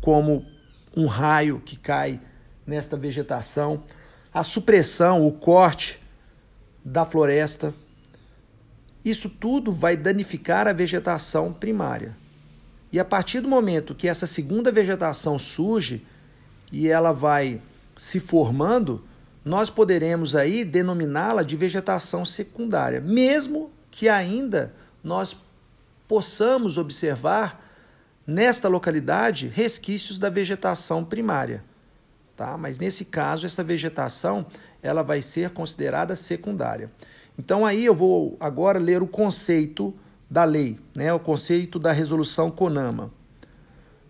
como 0.00 0.46
um 0.96 1.06
raio 1.06 1.60
que 1.60 1.76
cai 1.76 2.18
nesta 2.66 2.96
vegetação, 2.96 3.84
a 4.32 4.42
supressão, 4.42 5.26
o 5.26 5.32
corte 5.32 6.00
da 6.82 7.04
floresta. 7.04 7.74
Isso 9.04 9.28
tudo 9.28 9.70
vai 9.70 9.94
danificar 9.94 10.66
a 10.66 10.72
vegetação 10.72 11.52
primária. 11.52 12.16
E 12.92 13.00
a 13.00 13.04
partir 13.04 13.40
do 13.40 13.48
momento 13.48 13.94
que 13.94 14.06
essa 14.06 14.26
segunda 14.26 14.70
vegetação 14.70 15.38
surge 15.38 16.06
e 16.70 16.88
ela 16.88 17.10
vai 17.10 17.60
se 17.96 18.20
formando, 18.20 19.02
nós 19.42 19.70
poderemos 19.70 20.36
aí 20.36 20.62
denominá-la 20.62 21.42
de 21.42 21.56
vegetação 21.56 22.24
secundária, 22.24 23.00
mesmo 23.00 23.70
que 23.90 24.08
ainda 24.08 24.74
nós 25.02 25.36
possamos 26.06 26.76
observar 26.76 27.60
nesta 28.26 28.68
localidade 28.68 29.48
resquícios 29.48 30.18
da 30.18 30.28
vegetação 30.28 31.04
primária, 31.04 31.64
tá? 32.36 32.56
Mas 32.56 32.78
nesse 32.78 33.06
caso 33.06 33.46
essa 33.46 33.64
vegetação 33.64 34.46
ela 34.82 35.02
vai 35.02 35.22
ser 35.22 35.50
considerada 35.50 36.14
secundária. 36.14 36.90
Então 37.38 37.64
aí 37.64 37.84
eu 37.84 37.94
vou 37.94 38.36
agora 38.38 38.78
ler 38.78 39.02
o 39.02 39.06
conceito 39.06 39.94
da 40.32 40.44
lei, 40.44 40.80
né? 40.96 41.12
O 41.12 41.20
conceito 41.20 41.78
da 41.78 41.92
resolução 41.92 42.50
CONAMA. 42.50 43.12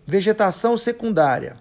Vegetação 0.07 0.77
secundária, 0.77 1.57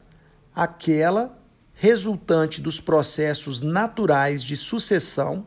aquela 0.54 1.36
resultante 1.74 2.60
dos 2.60 2.80
processos 2.80 3.60
naturais 3.60 4.40
de 4.40 4.56
sucessão 4.56 5.44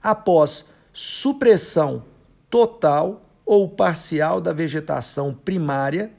após 0.00 0.66
supressão 0.92 2.04
total 2.48 3.28
ou 3.44 3.68
parcial 3.68 4.40
da 4.40 4.52
vegetação 4.52 5.34
primária 5.34 6.12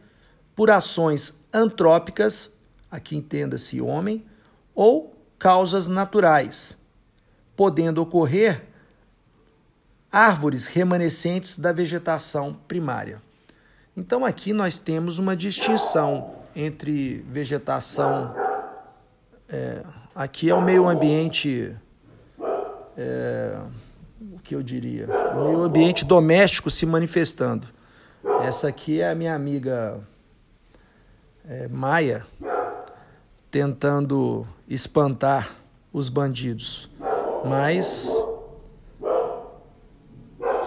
por 0.53 0.69
ações 0.69 1.45
antrópicas, 1.53 2.57
aqui 2.91 3.15
entenda-se 3.15 3.79
homem, 3.79 4.25
ou 4.75 5.15
causas 5.39 5.87
naturais, 5.87 6.77
podendo 7.55 8.01
ocorrer 8.01 8.66
árvores 10.17 10.65
remanescentes 10.65 11.59
da 11.59 11.71
vegetação 11.71 12.57
primária. 12.67 13.21
Então 13.95 14.25
aqui 14.25 14.51
nós 14.51 14.79
temos 14.79 15.19
uma 15.19 15.35
distinção 15.35 16.33
entre 16.55 17.23
vegetação. 17.29 18.33
É, 19.47 19.83
aqui 20.15 20.49
é 20.49 20.55
o 20.55 20.61
meio 20.61 20.87
ambiente. 20.87 21.71
É, 22.97 23.59
o 24.33 24.39
que 24.39 24.55
eu 24.55 24.63
diria? 24.63 25.07
O 25.35 25.45
meio 25.45 25.61
ambiente 25.61 26.03
doméstico 26.03 26.71
se 26.71 26.83
manifestando. 26.87 27.67
Essa 28.43 28.69
aqui 28.69 29.01
é 29.01 29.11
a 29.11 29.15
minha 29.15 29.35
amiga 29.35 29.99
é, 31.47 31.67
Maia 31.67 32.25
tentando 33.51 34.47
espantar 34.67 35.55
os 35.93 36.09
bandidos. 36.09 36.89
Mas 37.45 38.11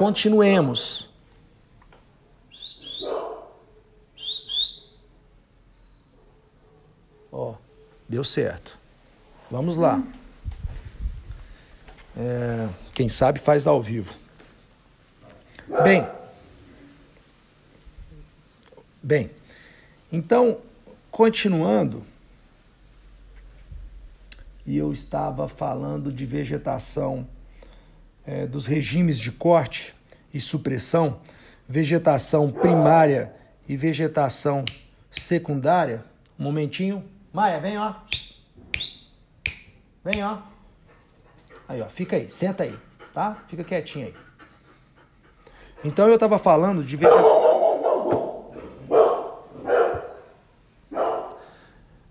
continuemos. 0.00 1.10
Ó, 7.30 7.54
deu 8.08 8.24
certo. 8.24 8.78
Vamos 9.50 9.76
lá. 9.76 10.02
É, 12.16 12.66
quem 12.94 13.10
sabe 13.10 13.40
faz 13.40 13.66
ao 13.66 13.82
vivo. 13.82 14.14
Bem, 15.84 16.08
bem, 19.02 19.30
então, 20.10 20.62
continuando, 21.10 22.06
e 24.64 24.78
eu 24.78 24.94
estava 24.94 25.46
falando 25.46 26.10
de 26.10 26.24
vegetação 26.24 27.28
é, 28.26 28.46
dos 28.46 28.66
regimes 28.66 29.18
de 29.18 29.32
corte 29.32 29.94
e 30.32 30.40
supressão, 30.40 31.20
vegetação 31.68 32.50
primária 32.50 33.34
e 33.68 33.76
vegetação 33.76 34.64
secundária. 35.10 36.04
Um 36.38 36.44
momentinho. 36.44 37.04
Maia, 37.32 37.60
vem, 37.60 37.78
ó. 37.78 37.94
Vem, 40.04 40.24
ó. 40.24 40.38
Aí, 41.68 41.80
ó, 41.80 41.86
fica 41.86 42.16
aí, 42.16 42.28
senta 42.28 42.64
aí, 42.64 42.76
tá? 43.12 43.44
Fica 43.46 43.62
quietinho 43.62 44.06
aí. 44.06 44.14
Então 45.84 46.08
eu 46.08 46.14
estava 46.14 46.38
falando 46.38 46.82
de 46.82 46.96
vegetação. 46.96 47.40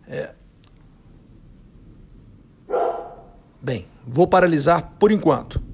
É... 0.07 0.33
Bem, 3.61 3.87
vou 4.07 4.27
paralisar 4.27 4.93
por 4.97 5.11
enquanto. 5.11 5.68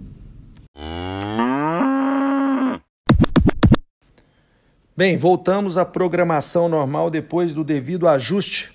Bem, 4.98 5.18
voltamos 5.18 5.78
à 5.78 5.84
programação 5.84 6.70
normal 6.70 7.10
depois 7.10 7.54
do 7.54 7.66
devido 7.66 8.08
ajuste 8.08 8.74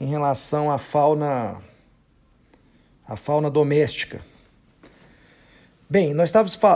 em 0.00 0.06
relação 0.06 0.68
à 0.68 0.76
fauna 0.76 1.62
a 3.06 3.14
fauna 3.14 3.48
doméstica. 3.48 4.20
Bem, 5.88 6.12
nós 6.12 6.32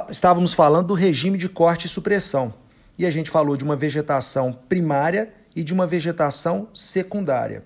estávamos 0.09 0.55
falando 0.55 0.87
do 0.87 0.95
regime 0.95 1.37
de 1.37 1.49
corte 1.49 1.87
e 1.87 1.89
supressão. 1.89 2.55
E 2.97 3.05
a 3.05 3.11
gente 3.11 3.29
falou 3.29 3.57
de 3.57 3.65
uma 3.65 3.75
vegetação 3.75 4.53
primária 4.69 5.35
e 5.57 5.65
de 5.65 5.73
uma 5.73 5.85
vegetação 5.85 6.69
secundária. 6.73 7.65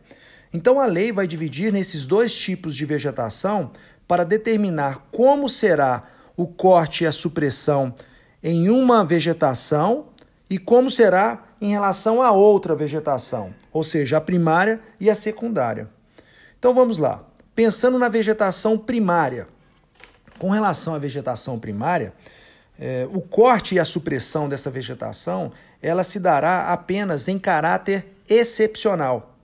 Então 0.54 0.80
a 0.80 0.86
lei 0.86 1.12
vai 1.12 1.26
dividir 1.26 1.70
nesses 1.70 2.06
dois 2.06 2.32
tipos 2.32 2.74
de 2.74 2.86
vegetação 2.86 3.72
para 4.06 4.24
determinar 4.24 5.06
como 5.12 5.50
será 5.50 6.04
o 6.34 6.46
corte 6.46 7.04
e 7.04 7.06
a 7.06 7.12
supressão 7.12 7.94
em 8.42 8.70
uma 8.70 9.04
vegetação 9.04 10.07
e 10.48 10.58
como 10.58 10.90
será 10.90 11.44
em 11.60 11.70
relação 11.70 12.22
a 12.22 12.30
outra 12.30 12.74
vegetação, 12.74 13.54
ou 13.72 13.82
seja, 13.82 14.16
a 14.16 14.20
primária 14.20 14.80
e 15.00 15.10
a 15.10 15.14
secundária. 15.14 15.88
Então 16.58 16.72
vamos 16.72 16.98
lá. 16.98 17.24
Pensando 17.54 17.98
na 17.98 18.08
vegetação 18.08 18.78
primária. 18.78 19.48
Com 20.38 20.50
relação 20.50 20.94
à 20.94 20.98
vegetação 20.98 21.58
primária, 21.58 22.12
eh, 22.78 23.08
o 23.12 23.20
corte 23.20 23.74
e 23.74 23.80
a 23.80 23.84
supressão 23.84 24.48
dessa 24.48 24.70
vegetação 24.70 25.52
ela 25.82 26.04
se 26.04 26.20
dará 26.20 26.72
apenas 26.72 27.26
em 27.26 27.38
caráter 27.38 28.06
excepcional. 28.28 29.36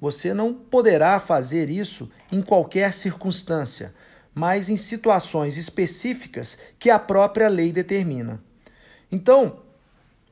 Você 0.00 0.32
não 0.32 0.54
poderá 0.54 1.18
fazer 1.18 1.68
isso 1.68 2.10
em 2.30 2.40
qualquer 2.40 2.92
circunstância, 2.92 3.94
mas 4.34 4.68
em 4.68 4.76
situações 4.76 5.56
específicas 5.56 6.58
que 6.78 6.88
a 6.88 6.98
própria 6.98 7.48
lei 7.48 7.72
determina. 7.72 8.40
Então, 9.10 9.60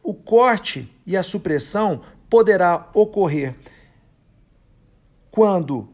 o 0.06 0.14
corte 0.14 0.88
e 1.04 1.16
a 1.16 1.22
supressão 1.22 2.00
poderá 2.30 2.88
ocorrer 2.94 3.56
quando 5.32 5.88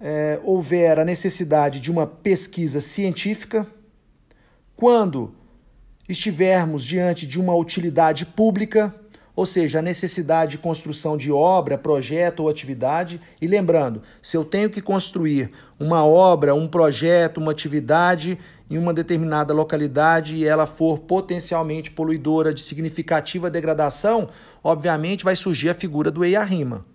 é, 0.00 0.40
houver 0.42 0.98
a 0.98 1.04
necessidade 1.04 1.78
de 1.78 1.92
uma 1.92 2.08
pesquisa 2.08 2.80
científica, 2.80 3.68
quando 4.74 5.32
estivermos 6.08 6.84
diante 6.84 7.24
de 7.24 7.40
uma 7.40 7.54
utilidade 7.54 8.26
pública, 8.26 8.92
ou 9.36 9.46
seja, 9.46 9.78
a 9.78 9.82
necessidade 9.82 10.52
de 10.52 10.58
construção 10.58 11.16
de 11.16 11.30
obra, 11.30 11.78
projeto 11.78 12.40
ou 12.40 12.48
atividade. 12.48 13.20
E 13.40 13.46
lembrando, 13.46 14.02
se 14.20 14.36
eu 14.36 14.44
tenho 14.44 14.68
que 14.68 14.80
construir 14.80 15.52
uma 15.78 16.04
obra, 16.04 16.52
um 16.52 16.66
projeto, 16.66 17.38
uma 17.38 17.52
atividade 17.52 18.38
em 18.70 18.78
uma 18.78 18.94
determinada 18.94 19.52
localidade 19.52 20.36
e 20.36 20.44
ela 20.44 20.66
for 20.66 21.00
potencialmente 21.00 21.90
poluidora 21.90 22.52
de 22.52 22.62
significativa 22.62 23.50
degradação, 23.50 24.28
obviamente 24.62 25.24
vai 25.24 25.36
surgir 25.36 25.68
a 25.68 25.74
figura 25.74 26.10
do 26.10 26.24
EIA-RIMA, 26.24 26.86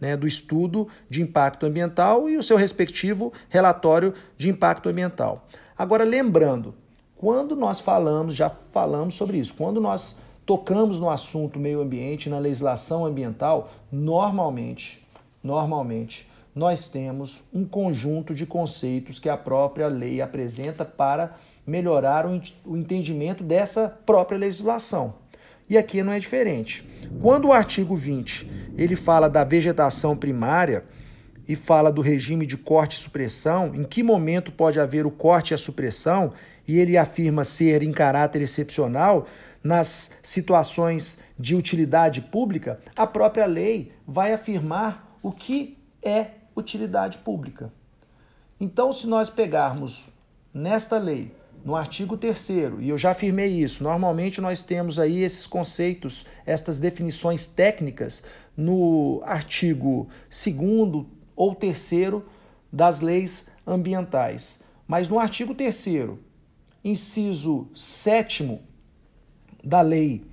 né, 0.00 0.16
do 0.16 0.26
estudo 0.26 0.86
de 1.08 1.22
impacto 1.22 1.66
ambiental 1.66 2.28
e 2.28 2.36
o 2.36 2.42
seu 2.42 2.56
respectivo 2.56 3.32
relatório 3.48 4.14
de 4.36 4.48
impacto 4.48 4.88
ambiental. 4.88 5.48
Agora, 5.76 6.04
lembrando, 6.04 6.74
quando 7.16 7.56
nós 7.56 7.80
falamos, 7.80 8.34
já 8.34 8.48
falamos 8.48 9.14
sobre 9.14 9.38
isso, 9.38 9.54
quando 9.54 9.80
nós 9.80 10.16
tocamos 10.46 11.00
no 11.00 11.10
assunto 11.10 11.58
meio 11.58 11.80
ambiente, 11.80 12.30
na 12.30 12.38
legislação 12.38 13.04
ambiental, 13.04 13.72
normalmente, 13.90 15.06
normalmente, 15.42 16.28
nós 16.58 16.90
temos 16.90 17.44
um 17.54 17.64
conjunto 17.64 18.34
de 18.34 18.44
conceitos 18.44 19.20
que 19.20 19.28
a 19.28 19.36
própria 19.36 19.86
lei 19.86 20.20
apresenta 20.20 20.84
para 20.84 21.36
melhorar 21.64 22.26
o 22.26 22.76
entendimento 22.76 23.44
dessa 23.44 23.88
própria 23.88 24.36
legislação. 24.36 25.14
E 25.70 25.78
aqui 25.78 26.02
não 26.02 26.12
é 26.12 26.18
diferente. 26.18 26.84
Quando 27.22 27.46
o 27.46 27.52
artigo 27.52 27.94
20 27.94 28.74
ele 28.76 28.96
fala 28.96 29.28
da 29.28 29.44
vegetação 29.44 30.16
primária 30.16 30.84
e 31.46 31.54
fala 31.54 31.92
do 31.92 32.02
regime 32.02 32.44
de 32.44 32.56
corte 32.56 32.96
e 32.96 33.00
supressão, 33.00 33.72
em 33.72 33.84
que 33.84 34.02
momento 34.02 34.50
pode 34.50 34.80
haver 34.80 35.06
o 35.06 35.12
corte 35.12 35.52
e 35.52 35.54
a 35.54 35.58
supressão, 35.58 36.32
e 36.66 36.80
ele 36.80 36.98
afirma 36.98 37.44
ser 37.44 37.84
em 37.84 37.92
caráter 37.92 38.42
excepcional, 38.42 39.28
nas 39.62 40.10
situações 40.22 41.20
de 41.38 41.54
utilidade 41.54 42.20
pública, 42.20 42.80
a 42.96 43.06
própria 43.06 43.46
lei 43.46 43.92
vai 44.04 44.32
afirmar 44.32 45.16
o 45.22 45.30
que 45.30 45.78
é 46.02 46.37
utilidade 46.58 47.18
pública. 47.18 47.72
Então, 48.60 48.92
se 48.92 49.06
nós 49.06 49.30
pegarmos 49.30 50.08
nesta 50.52 50.98
lei, 50.98 51.32
no 51.64 51.74
artigo 51.74 52.16
3 52.16 52.48
e 52.80 52.88
eu 52.88 52.98
já 52.98 53.10
afirmei 53.10 53.62
isso, 53.62 53.82
normalmente 53.82 54.40
nós 54.40 54.64
temos 54.64 54.98
aí 54.98 55.22
esses 55.22 55.46
conceitos, 55.46 56.24
estas 56.46 56.78
definições 56.80 57.46
técnicas 57.46 58.22
no 58.56 59.22
artigo 59.24 60.08
2 60.30 61.06
ou 61.36 61.54
3 61.54 61.90
das 62.72 63.00
leis 63.00 63.46
ambientais. 63.66 64.60
Mas 64.86 65.08
no 65.08 65.18
artigo 65.18 65.54
3 65.54 65.86
inciso 66.82 67.68
7 67.74 68.60
da 69.62 69.80
Lei 69.80 70.24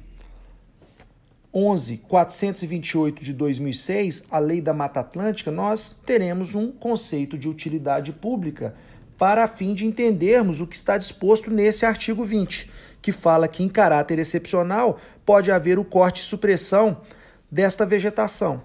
11.428 1.56 3.24
de 3.24 3.32
2006, 3.32 4.24
a 4.30 4.40
Lei 4.40 4.60
da 4.60 4.74
Mata 4.74 5.00
Atlântica, 5.00 5.50
nós 5.50 5.98
teremos 6.06 6.54
um 6.54 6.70
conceito 6.70 7.38
de 7.38 7.48
utilidade 7.48 8.12
pública 8.12 8.76
para 9.18 9.46
a 9.46 9.48
fim 9.48 9.74
de 9.74 9.86
entendermos 9.86 10.60
o 10.60 10.68
que 10.68 10.76
está 10.76 10.98
disposto 10.98 11.50
nesse 11.50 11.86
artigo 11.86 12.26
20, 12.26 12.70
que 13.02 13.14
fala 13.14 13.48
que 13.48 13.64
em 13.64 13.70
caráter 13.70 14.20
excepcional 14.20 15.00
pode 15.26 15.50
haver 15.50 15.80
o 15.80 15.86
corte 15.86 16.22
e 16.22 16.26
supressão 16.26 17.02
desta 17.50 17.86
vegetação. 17.86 18.62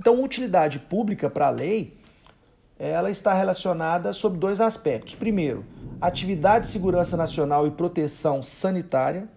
Então, 0.00 0.24
utilidade 0.24 0.78
pública 0.78 1.28
para 1.28 1.48
a 1.48 1.50
lei, 1.50 1.98
ela 2.78 3.10
está 3.10 3.34
relacionada 3.34 4.14
sob 4.14 4.38
dois 4.38 4.62
aspectos. 4.62 5.14
Primeiro, 5.14 5.66
atividade 6.00 6.64
de 6.64 6.72
segurança 6.72 7.18
nacional 7.18 7.66
e 7.66 7.70
proteção 7.70 8.42
sanitária, 8.42 9.28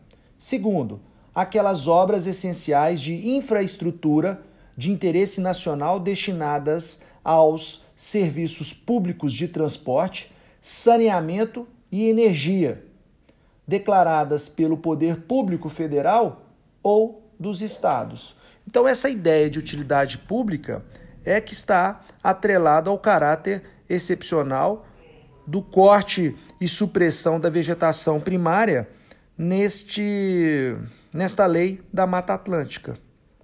Segundo, 0.44 1.00
aquelas 1.34 1.88
obras 1.88 2.28
essenciais 2.28 3.02
de 3.02 3.30
infraestrutura 3.30 4.42
de 4.78 4.92
interesse 4.92 5.40
nacional 5.40 6.00
destinadas 6.00 7.02
aos 7.24 7.84
serviços 7.96 8.74
públicos 8.74 9.34
de 9.34 9.48
transporte, 9.48 10.32
saneamento 10.62 11.68
e 11.92 12.10
energia, 12.10 12.84
declaradas 13.68 14.50
pelo 14.50 14.78
poder 14.78 15.22
público 15.22 15.70
federal 15.70 16.48
ou 16.82 17.24
dos 17.40 17.62
estados. 17.62 18.36
Então, 18.68 18.88
essa 18.88 19.10
ideia 19.10 19.50
de 19.50 19.60
utilidade 19.60 20.18
pública 20.18 20.84
é 21.24 21.40
que 21.40 21.54
está 21.54 22.02
atrelada 22.24 22.90
ao 22.90 22.98
caráter 22.98 23.64
excepcional 23.90 24.86
do 25.46 25.62
corte 25.62 26.36
e 26.60 26.68
supressão 26.68 27.40
da 27.40 27.50
vegetação 27.50 28.20
primária 28.20 28.90
neste, 29.38 30.76
nesta 31.14 31.46
lei 31.46 31.82
da 31.92 32.08
Mata 32.08 32.34
Atlântica. 32.34 32.98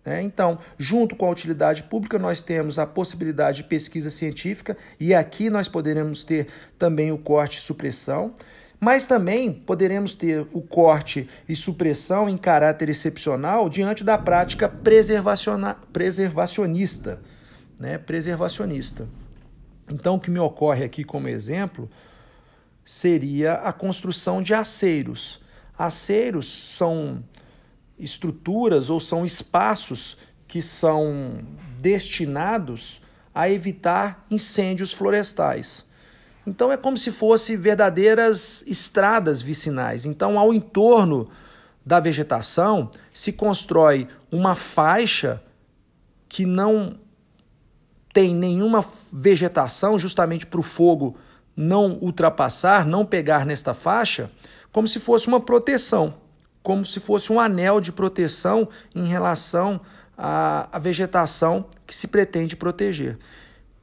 É, 0.03 0.21
então, 0.21 0.57
junto 0.77 1.15
com 1.15 1.27
a 1.27 1.29
utilidade 1.29 1.83
pública, 1.83 2.17
nós 2.17 2.41
temos 2.41 2.79
a 2.79 2.87
possibilidade 2.87 3.57
de 3.57 3.65
pesquisa 3.65 4.09
científica, 4.09 4.77
e 4.99 5.13
aqui 5.13 5.49
nós 5.49 5.67
poderemos 5.67 6.23
ter 6.23 6.47
também 6.77 7.11
o 7.11 7.17
corte 7.17 7.57
e 7.57 7.61
supressão, 7.61 8.33
mas 8.79 9.05
também 9.05 9.51
poderemos 9.51 10.15
ter 10.15 10.47
o 10.53 10.61
corte 10.61 11.29
e 11.47 11.55
supressão 11.55 12.29
em 12.29 12.37
caráter 12.37 12.89
excepcional 12.89 13.69
diante 13.69 14.03
da 14.03 14.17
prática 14.17 14.69
preservacionista. 14.69 17.19
Né? 17.77 17.97
Preservacionista. 17.97 19.05
Então, 19.91 20.15
o 20.15 20.19
que 20.19 20.31
me 20.31 20.39
ocorre 20.39 20.85
aqui 20.85 21.03
como 21.03 21.27
exemplo 21.27 21.89
seria 22.85 23.55
a 23.55 23.73
construção 23.73 24.41
de 24.41 24.53
aceiros 24.53 25.41
Aceiros 25.79 26.75
são 26.75 27.23
estruturas 27.99 28.89
ou 28.89 28.99
são 28.99 29.25
espaços 29.25 30.17
que 30.47 30.61
são 30.61 31.39
destinados 31.79 33.01
a 33.33 33.49
evitar 33.49 34.25
incêndios 34.31 34.91
florestais. 34.91 35.85
Então 36.47 36.71
é 36.71 36.77
como 36.77 36.97
se 36.97 37.11
fossem 37.11 37.57
verdadeiras 37.57 38.63
estradas 38.65 39.41
vicinais. 39.41 40.05
Então, 40.05 40.39
ao 40.39 40.53
entorno 40.53 41.29
da 41.85 41.99
vegetação 41.99 42.89
se 43.13 43.31
constrói 43.31 44.07
uma 44.31 44.55
faixa 44.55 45.43
que 46.27 46.45
não 46.45 46.99
tem 48.13 48.33
nenhuma 48.33 48.83
vegetação, 49.11 49.99
justamente 49.99 50.45
para 50.45 50.59
o 50.59 50.63
fogo 50.63 51.15
não 51.55 51.97
ultrapassar, 52.01 52.85
não 52.85 53.05
pegar 53.05 53.45
nesta 53.45 53.73
faixa, 53.73 54.31
como 54.71 54.87
se 54.87 54.99
fosse 54.99 55.27
uma 55.27 55.39
proteção, 55.39 56.13
como 56.61 56.83
se 56.85 56.99
fosse 56.99 57.31
um 57.31 57.39
anel 57.39 57.79
de 57.79 57.91
proteção 57.91 58.67
em 58.93 59.07
relação 59.07 59.81
à, 60.17 60.67
à 60.71 60.79
vegetação 60.79 61.65
que 61.85 61.95
se 61.95 62.07
pretende 62.07 62.55
proteger. 62.55 63.17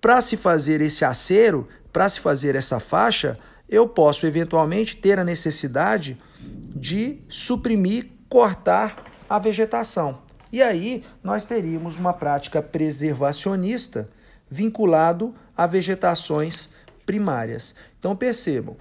Para 0.00 0.20
se 0.20 0.36
fazer 0.36 0.80
esse 0.80 1.04
acero, 1.04 1.66
para 1.92 2.08
se 2.08 2.20
fazer 2.20 2.54
essa 2.54 2.78
faixa, 2.78 3.38
eu 3.68 3.88
posso 3.88 4.26
eventualmente 4.26 4.96
ter 4.96 5.18
a 5.18 5.24
necessidade 5.24 6.18
de 6.40 7.18
suprimir, 7.28 8.08
cortar 8.28 9.04
a 9.28 9.38
vegetação. 9.38 10.20
E 10.52 10.62
aí 10.62 11.04
nós 11.22 11.44
teríamos 11.44 11.96
uma 11.96 12.12
prática 12.12 12.62
preservacionista 12.62 14.08
vinculado 14.48 15.34
a 15.56 15.66
vegetações 15.66 16.70
primárias. 17.04 17.74
Então 17.98 18.14
percebam, 18.14 18.76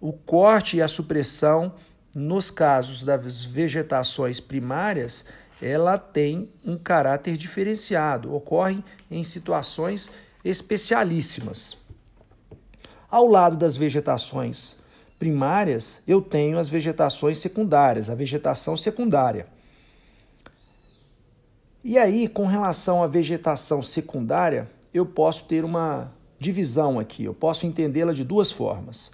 o 0.00 0.12
corte 0.12 0.78
e 0.78 0.82
a 0.82 0.88
supressão 0.88 1.74
nos 2.14 2.50
casos 2.50 3.04
das 3.04 3.42
vegetações 3.42 4.40
primárias, 4.40 5.24
ela 5.62 5.98
tem 5.98 6.48
um 6.64 6.76
caráter 6.76 7.36
diferenciado, 7.36 8.34
ocorre 8.34 8.82
em 9.10 9.22
situações 9.22 10.10
especialíssimas. 10.44 11.76
Ao 13.10 13.26
lado 13.26 13.56
das 13.56 13.76
vegetações 13.76 14.80
primárias, 15.18 16.02
eu 16.06 16.22
tenho 16.22 16.58
as 16.58 16.68
vegetações 16.68 17.38
secundárias, 17.38 18.08
a 18.08 18.14
vegetação 18.14 18.76
secundária. 18.76 19.46
E 21.84 21.98
aí, 21.98 22.28
com 22.28 22.46
relação 22.46 23.02
à 23.02 23.06
vegetação 23.06 23.82
secundária, 23.82 24.70
eu 24.92 25.04
posso 25.04 25.44
ter 25.44 25.64
uma 25.64 26.12
divisão 26.38 26.98
aqui, 26.98 27.24
eu 27.24 27.34
posso 27.34 27.66
entendê-la 27.66 28.12
de 28.12 28.24
duas 28.24 28.50
formas. 28.50 29.12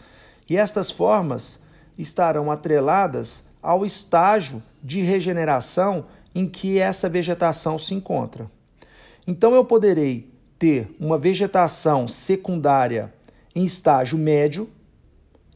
E 0.49 0.57
estas 0.57 0.91
formas 0.91 1.61
estarão 1.99 2.51
atreladas 2.51 3.47
ao 3.63 3.85
estágio 3.85 4.63
de 4.83 5.01
regeneração 5.01 6.07
em 6.35 6.47
que 6.47 6.79
essa 6.79 7.09
vegetação 7.09 7.79
se 7.79 7.95
encontra. 7.95 8.51
Então 9.27 9.55
eu 9.55 9.65
poderei 9.65 10.33
ter 10.59 10.95
uma 11.01 11.19
vegetação 11.19 12.07
secundária 12.07 13.13
em 13.55 13.65
estágio 13.65 14.19
médio, 14.19 14.69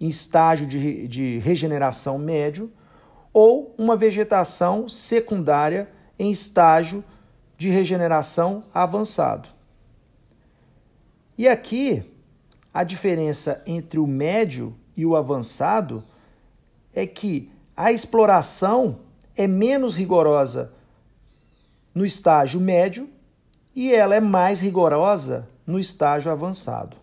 em 0.00 0.08
estágio 0.08 0.66
de, 0.66 1.06
de 1.06 1.38
regeneração 1.38 2.18
médio, 2.18 2.72
ou 3.32 3.74
uma 3.78 3.96
vegetação 3.96 4.88
secundária 4.88 5.88
em 6.18 6.30
estágio 6.30 7.04
de 7.56 7.68
regeneração 7.68 8.64
avançado. 8.72 9.48
E 11.36 11.46
aqui, 11.46 12.02
a 12.72 12.82
diferença 12.82 13.62
entre 13.66 13.98
o 13.98 14.06
médio 14.06 14.74
e 14.96 15.06
o 15.06 15.14
avançado 15.14 16.02
é 16.94 17.06
que 17.06 17.50
a 17.76 17.92
exploração 17.92 19.00
é 19.36 19.46
menos 19.46 19.94
rigorosa 19.94 20.72
no 21.94 22.04
estágio 22.04 22.60
médio 22.60 23.08
e 23.74 23.92
ela 23.92 24.14
é 24.14 24.20
mais 24.20 24.60
rigorosa 24.60 25.48
no 25.66 25.78
estágio 25.78 26.30
avançado. 26.30 26.96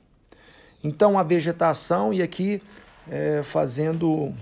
Então, 0.84 1.18
a 1.18 1.24
vegetação, 1.24 2.14
e 2.14 2.22
aqui 2.22 2.62
é, 3.10 3.42
fazendo 3.44 4.34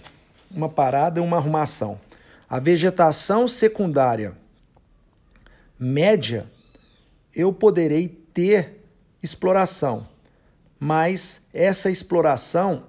uma 0.51 0.69
parada 0.69 1.21
uma 1.21 1.37
arrumação. 1.37 1.99
A 2.49 2.59
vegetação 2.59 3.47
secundária 3.47 4.35
média, 5.77 6.49
eu 7.33 7.51
poderei 7.51 8.07
ter 8.07 8.81
exploração, 9.21 10.07
mas 10.79 11.41
essa 11.53 11.89
exploração 11.89 12.83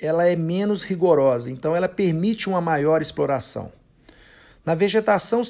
ela 0.00 0.26
é 0.26 0.34
menos 0.34 0.82
rigorosa, 0.82 1.50
então 1.50 1.76
ela 1.76 1.88
permite 1.88 2.48
uma 2.48 2.60
maior 2.60 3.02
exploração. 3.02 3.72
Na 4.64 4.74
vegetação 4.74 5.42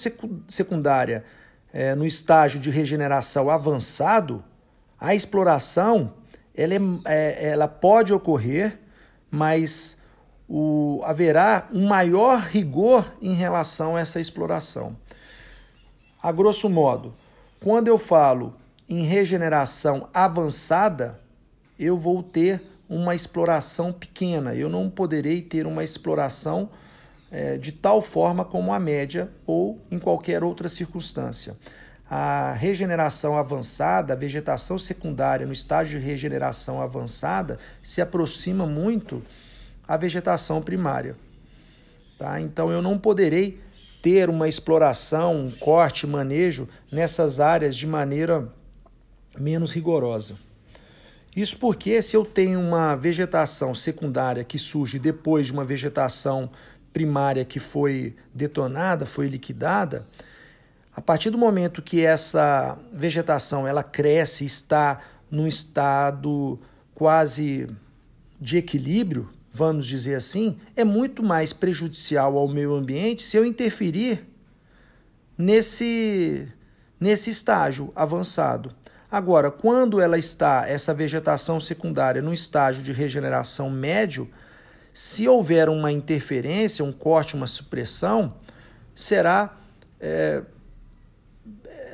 secundária, 0.48 1.24
é, 1.72 1.94
no 1.94 2.06
estágio 2.06 2.60
de 2.60 2.70
regeneração 2.70 3.48
avançado, 3.48 4.44
a 4.98 5.14
exploração 5.14 6.14
ela, 6.54 6.74
é, 6.74 6.78
é, 7.06 7.48
ela 7.50 7.68
pode 7.68 8.12
ocorrer, 8.12 8.78
mas 9.30 9.98
o, 10.48 11.00
haverá 11.04 11.68
um 11.72 11.86
maior 11.86 12.40
rigor 12.40 13.12
em 13.22 13.34
relação 13.34 13.96
a 13.96 14.00
essa 14.00 14.20
exploração. 14.20 14.96
A 16.22 16.32
grosso 16.32 16.68
modo, 16.68 17.14
quando 17.60 17.88
eu 17.88 17.96
falo 17.96 18.54
em 18.88 19.02
regeneração 19.02 20.08
avançada, 20.12 21.20
eu 21.78 21.96
vou 21.96 22.22
ter 22.22 22.62
uma 22.90 23.14
exploração 23.14 23.92
pequena. 23.92 24.52
Eu 24.52 24.68
não 24.68 24.90
poderei 24.90 25.40
ter 25.40 25.64
uma 25.64 25.84
exploração 25.84 26.68
é, 27.30 27.56
de 27.56 27.70
tal 27.70 28.02
forma 28.02 28.44
como 28.44 28.74
a 28.74 28.80
média 28.80 29.30
ou 29.46 29.80
em 29.92 29.98
qualquer 30.00 30.42
outra 30.42 30.68
circunstância. 30.68 31.56
A 32.10 32.52
regeneração 32.52 33.38
avançada, 33.38 34.12
a 34.12 34.16
vegetação 34.16 34.76
secundária 34.76 35.46
no 35.46 35.52
estágio 35.52 36.00
de 36.00 36.04
regeneração 36.04 36.82
avançada, 36.82 37.60
se 37.80 38.00
aproxima 38.00 38.66
muito 38.66 39.22
à 39.86 39.96
vegetação 39.96 40.60
primária. 40.60 41.14
Tá? 42.18 42.40
Então 42.40 42.72
eu 42.72 42.82
não 42.82 42.98
poderei 42.98 43.60
ter 44.02 44.28
uma 44.28 44.48
exploração, 44.48 45.36
um 45.36 45.50
corte, 45.52 46.08
manejo 46.08 46.68
nessas 46.90 47.38
áreas 47.38 47.76
de 47.76 47.86
maneira 47.86 48.48
menos 49.38 49.70
rigorosa. 49.70 50.49
Isso 51.34 51.58
porque 51.58 52.02
se 52.02 52.16
eu 52.16 52.24
tenho 52.24 52.60
uma 52.60 52.96
vegetação 52.96 53.74
secundária 53.74 54.42
que 54.42 54.58
surge 54.58 54.98
depois 54.98 55.46
de 55.46 55.52
uma 55.52 55.64
vegetação 55.64 56.50
primária 56.92 57.44
que 57.44 57.60
foi 57.60 58.16
detonada, 58.34 59.06
foi 59.06 59.28
liquidada, 59.28 60.06
a 60.94 61.00
partir 61.00 61.30
do 61.30 61.38
momento 61.38 61.80
que 61.80 62.04
essa 62.04 62.76
vegetação 62.92 63.66
ela 63.66 63.82
cresce, 63.82 64.44
está 64.44 65.00
num 65.30 65.46
estado 65.46 66.58
quase 66.94 67.68
de 68.40 68.56
equilíbrio, 68.56 69.30
vamos 69.52 69.86
dizer 69.86 70.16
assim, 70.16 70.58
é 70.74 70.84
muito 70.84 71.22
mais 71.22 71.52
prejudicial 71.52 72.36
ao 72.36 72.48
meio 72.48 72.74
ambiente 72.74 73.22
se 73.22 73.36
eu 73.36 73.44
interferir 73.44 74.26
nesse 75.38 76.48
nesse 76.98 77.30
estágio 77.30 77.90
avançado. 77.96 78.74
Agora, 79.10 79.50
quando 79.50 80.00
ela 80.00 80.16
está, 80.16 80.64
essa 80.68 80.94
vegetação 80.94 81.58
secundária, 81.58 82.22
num 82.22 82.32
estágio 82.32 82.82
de 82.82 82.92
regeneração 82.92 83.68
médio, 83.68 84.30
se 84.92 85.26
houver 85.26 85.68
uma 85.68 85.90
interferência, 85.90 86.84
um 86.84 86.92
corte, 86.92 87.34
uma 87.34 87.46
supressão, 87.46 88.34
será 88.94 89.56
é, 90.00 90.42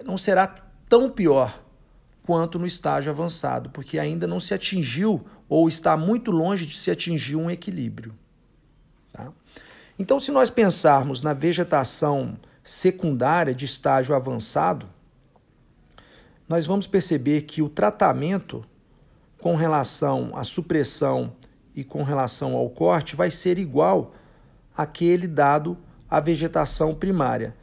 não 0.06 0.16
será 0.16 0.46
tão 0.88 1.10
pior 1.10 1.60
quanto 2.22 2.58
no 2.58 2.66
estágio 2.66 3.10
avançado, 3.10 3.70
porque 3.70 3.98
ainda 3.98 4.26
não 4.26 4.40
se 4.40 4.54
atingiu 4.54 5.26
ou 5.48 5.68
está 5.68 5.96
muito 5.96 6.30
longe 6.30 6.66
de 6.66 6.76
se 6.76 6.90
atingir 6.90 7.36
um 7.36 7.50
equilíbrio. 7.50 8.14
Tá? 9.12 9.32
Então, 9.98 10.18
se 10.18 10.30
nós 10.30 10.50
pensarmos 10.50 11.22
na 11.22 11.32
vegetação 11.32 12.36
secundária 12.62 13.54
de 13.54 13.64
estágio 13.64 14.14
avançado, 14.14 14.88
nós 16.48 16.66
vamos 16.66 16.86
perceber 16.86 17.42
que 17.42 17.62
o 17.62 17.68
tratamento 17.68 18.64
com 19.40 19.54
relação 19.56 20.32
à 20.34 20.44
supressão 20.44 21.32
e 21.74 21.84
com 21.84 22.02
relação 22.02 22.54
ao 22.54 22.70
corte 22.70 23.16
vai 23.16 23.30
ser 23.30 23.58
igual 23.58 24.14
àquele 24.76 25.26
dado 25.26 25.76
à 26.08 26.20
vegetação 26.20 26.94
primária. 26.94 27.54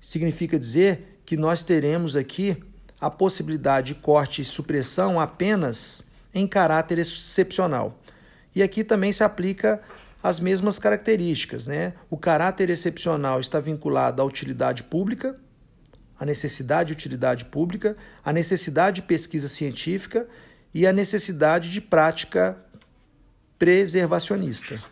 Significa 0.00 0.58
dizer 0.58 1.20
que 1.24 1.36
nós 1.36 1.62
teremos 1.64 2.14
aqui 2.14 2.62
a 3.00 3.10
possibilidade 3.10 3.94
de 3.94 4.00
corte 4.00 4.42
e 4.42 4.44
supressão 4.44 5.20
apenas 5.20 6.04
em 6.34 6.46
caráter 6.46 6.98
excepcional. 6.98 7.98
E 8.54 8.62
aqui 8.62 8.84
também 8.84 9.12
se 9.12 9.24
aplica 9.24 9.80
as 10.22 10.40
mesmas 10.40 10.78
características, 10.78 11.66
né? 11.66 11.94
O 12.10 12.16
caráter 12.16 12.70
excepcional 12.70 13.40
está 13.40 13.60
vinculado 13.60 14.20
à 14.20 14.24
utilidade 14.24 14.82
pública, 14.82 15.38
a 16.18 16.24
necessidade 16.24 16.88
de 16.88 16.92
utilidade 16.94 17.44
pública, 17.44 17.96
a 18.24 18.32
necessidade 18.32 18.96
de 18.96 19.06
pesquisa 19.06 19.48
científica 19.48 20.26
e 20.74 20.86
a 20.86 20.92
necessidade 20.92 21.70
de 21.70 21.80
prática 21.80 22.58
preservacionista. 23.58 24.82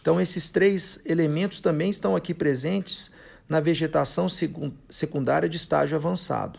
Então, 0.00 0.20
esses 0.20 0.50
três 0.50 1.00
elementos 1.04 1.60
também 1.60 1.90
estão 1.90 2.14
aqui 2.14 2.32
presentes 2.32 3.10
na 3.48 3.60
vegetação 3.60 4.28
secundária 4.88 5.48
de 5.48 5.56
estágio 5.56 5.96
avançado. 5.96 6.58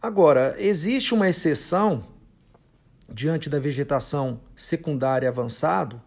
Agora, 0.00 0.54
existe 0.58 1.14
uma 1.14 1.28
exceção 1.28 2.06
diante 3.08 3.48
da 3.48 3.58
vegetação 3.58 4.40
secundária 4.54 5.28
avançado 5.28 6.00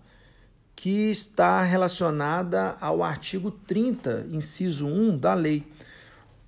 que 0.75 1.09
está 1.09 1.61
relacionada 1.61 2.77
ao 2.79 3.03
artigo 3.03 3.51
30, 3.51 4.27
inciso 4.31 4.87
1 4.87 5.17
da 5.17 5.33
lei 5.33 5.65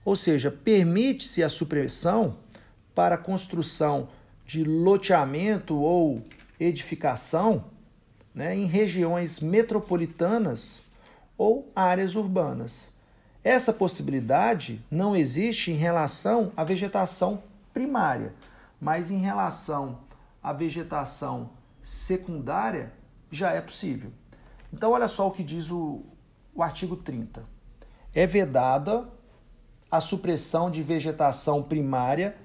ou 0.04 0.16
seja, 0.16 0.52
permite-se 0.52 1.44
a 1.44 1.50
supressão 1.50 2.38
para 2.94 3.18
construção 3.18 4.10
de 4.46 4.64
loteamento 4.64 5.80
ou 5.80 6.24
edificação 6.60 7.66
né, 8.34 8.56
em 8.56 8.66
regiões 8.66 9.40
metropolitanas 9.40 10.84
ou 11.38 11.72
áreas 11.76 12.16
urbanas. 12.16 12.92
Essa 13.44 13.74
possibilidade 13.74 14.84
não 14.90 15.16
existe 15.16 15.72
em 15.72 15.76
relação 15.76 16.52
à 16.56 16.64
vegetação 16.64 17.44
primária, 17.74 18.34
mas 18.80 19.10
em 19.10 19.18
relação 19.18 20.00
à 20.44 20.54
vegetação 20.54 21.50
secundária 21.84 22.94
já 23.32 23.52
é 23.52 23.62
possível. 23.62 24.12
Então, 24.74 24.92
olha 24.92 25.08
só 25.08 25.28
o 25.28 25.32
que 25.32 25.44
diz 25.44 25.72
o, 25.72 26.02
o 26.54 26.62
artigo 26.62 26.96
30 26.96 27.44
é 28.14 28.28
vedada 28.28 29.08
a 29.92 30.00
supressão 30.00 30.72
de 30.72 30.82
vegetação 30.82 31.62
primária 31.62 32.36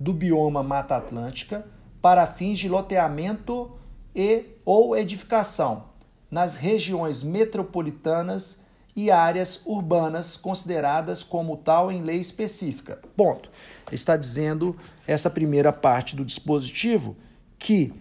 do 0.00 0.12
bioma 0.12 0.62
Mata 0.62 0.96
Atlântica 0.96 1.66
para 2.00 2.26
fins 2.26 2.58
de 2.58 2.68
loteamento 2.68 3.70
e 4.14 4.46
ou 4.64 4.96
edificação 4.96 5.84
nas 6.30 6.56
regiões 6.56 7.22
metropolitanas 7.22 8.62
e 8.96 9.10
áreas 9.10 9.62
urbanas 9.66 10.36
consideradas 10.36 11.22
como 11.22 11.56
tal 11.56 11.90
em 11.90 12.02
lei 12.02 12.20
específica. 12.20 13.00
Ponto. 13.16 13.50
Está 13.90 14.16
dizendo 14.16 14.76
essa 15.06 15.28
primeira 15.28 15.72
parte 15.72 16.16
do 16.16 16.24
dispositivo 16.24 17.16
que 17.58 17.92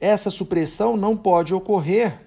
essa 0.00 0.30
supressão 0.30 0.96
não 0.96 1.16
pode 1.16 1.52
ocorrer 1.52 2.20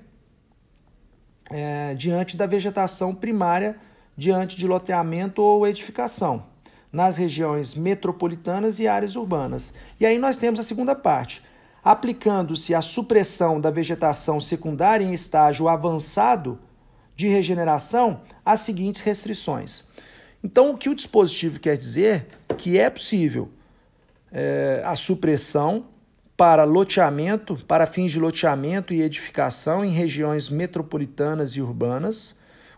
é, 1.50 1.96
diante 1.96 2.38
da 2.38 2.46
vegetação 2.46 3.14
primária, 3.14 3.78
diante 4.18 4.58
de 4.58 4.68
loteamento 4.68 5.42
ou 5.42 5.68
edificação, 5.68 6.46
nas 6.92 7.18
regiões 7.18 7.76
metropolitanas 7.76 8.80
e 8.80 8.88
áreas 8.88 9.16
urbanas. 9.16 9.74
E 10.00 10.06
aí 10.06 10.20
nós 10.20 10.38
temos 10.38 10.60
a 10.60 10.64
segunda 10.64 10.96
parte. 10.96 11.42
Aplicando-se 11.84 12.74
a 12.74 12.82
supressão 12.82 13.60
da 13.60 13.70
vegetação 13.70 14.40
secundária 14.40 15.04
em 15.04 15.14
estágio 15.14 15.68
avançado 15.68 16.60
de 17.16 17.28
regeneração, 17.28 18.22
as 18.46 18.62
seguintes 18.62 19.02
restrições. 19.02 19.84
Então, 20.44 20.72
o 20.72 20.78
que 20.78 20.90
o 20.90 20.96
dispositivo 20.96 21.60
quer 21.60 21.78
dizer 21.78 22.28
que 22.58 22.78
é 22.78 22.90
possível 22.90 23.50
é, 24.32 24.82
a 24.86 24.96
supressão 24.96 25.86
para 26.36 26.64
loteamento, 26.64 27.56
para 27.68 27.86
fins 27.86 28.12
de 28.12 28.20
loteamento 28.20 28.94
e 28.94 29.02
edificação 29.02 29.86
em 29.86 29.92
regiões 29.92 30.50
metropolitanas 30.50 31.52
e 31.52 31.62
urbanas, 31.62 32.36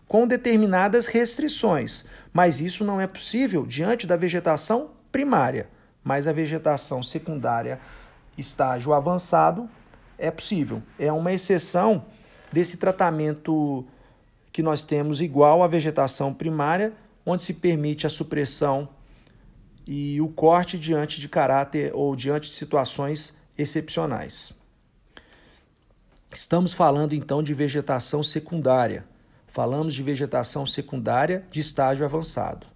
com 0.08 0.26
determinadas 0.26 1.06
restrições, 1.06 2.04
mas 2.32 2.60
isso 2.60 2.84
não 2.84 3.00
é 3.00 3.06
possível 3.06 3.66
diante 3.66 4.06
da 4.06 4.16
vegetação 4.16 4.90
primária, 5.10 5.68
mas 6.04 6.26
a 6.26 6.32
vegetação 6.32 7.02
secundária, 7.02 7.80
estágio 8.38 8.92
avançado, 8.92 9.68
é 10.18 10.30
possível. 10.30 10.82
É 10.98 11.12
uma 11.12 11.32
exceção 11.32 12.04
desse 12.52 12.76
tratamento 12.76 13.84
que 14.52 14.62
nós 14.62 14.84
temos 14.84 15.20
igual 15.20 15.62
à 15.62 15.68
vegetação 15.68 16.32
primária, 16.32 16.92
onde 17.24 17.42
se 17.42 17.54
permite 17.54 18.06
a 18.06 18.10
supressão 18.10 18.88
e 19.86 20.20
o 20.20 20.28
corte 20.28 20.78
diante 20.78 21.20
de 21.20 21.28
caráter 21.28 21.92
ou 21.94 22.16
diante 22.16 22.48
de 22.48 22.54
situações 22.54 23.34
excepcionais. 23.58 24.52
Estamos 26.34 26.72
falando 26.72 27.14
então 27.14 27.42
de 27.42 27.54
vegetação 27.54 28.22
secundária. 28.22 29.04
Falamos 29.56 29.94
de 29.94 30.02
vegetação 30.02 30.66
secundária 30.66 31.46
de 31.50 31.60
estágio 31.60 32.04
avançado. 32.04 32.66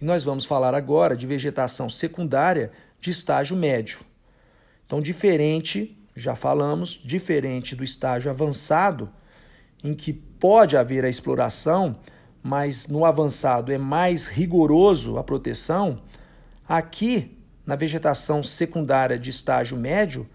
E 0.00 0.04
nós 0.06 0.24
vamos 0.24 0.46
falar 0.46 0.74
agora 0.74 1.14
de 1.14 1.26
vegetação 1.26 1.90
secundária 1.90 2.72
de 2.98 3.10
estágio 3.10 3.54
médio. 3.54 4.00
Então, 4.86 5.02
diferente, 5.02 5.94
já 6.16 6.34
falamos, 6.34 6.98
diferente 7.04 7.76
do 7.76 7.84
estágio 7.84 8.30
avançado, 8.30 9.10
em 9.84 9.92
que 9.92 10.10
pode 10.10 10.74
haver 10.74 11.04
a 11.04 11.08
exploração, 11.10 12.00
mas 12.42 12.86
no 12.86 13.04
avançado 13.04 13.70
é 13.70 13.76
mais 13.76 14.26
rigoroso 14.26 15.18
a 15.18 15.22
proteção, 15.22 16.00
aqui 16.66 17.36
na 17.66 17.76
vegetação 17.76 18.42
secundária 18.42 19.18
de 19.18 19.28
estágio 19.28 19.76
médio, 19.76 20.26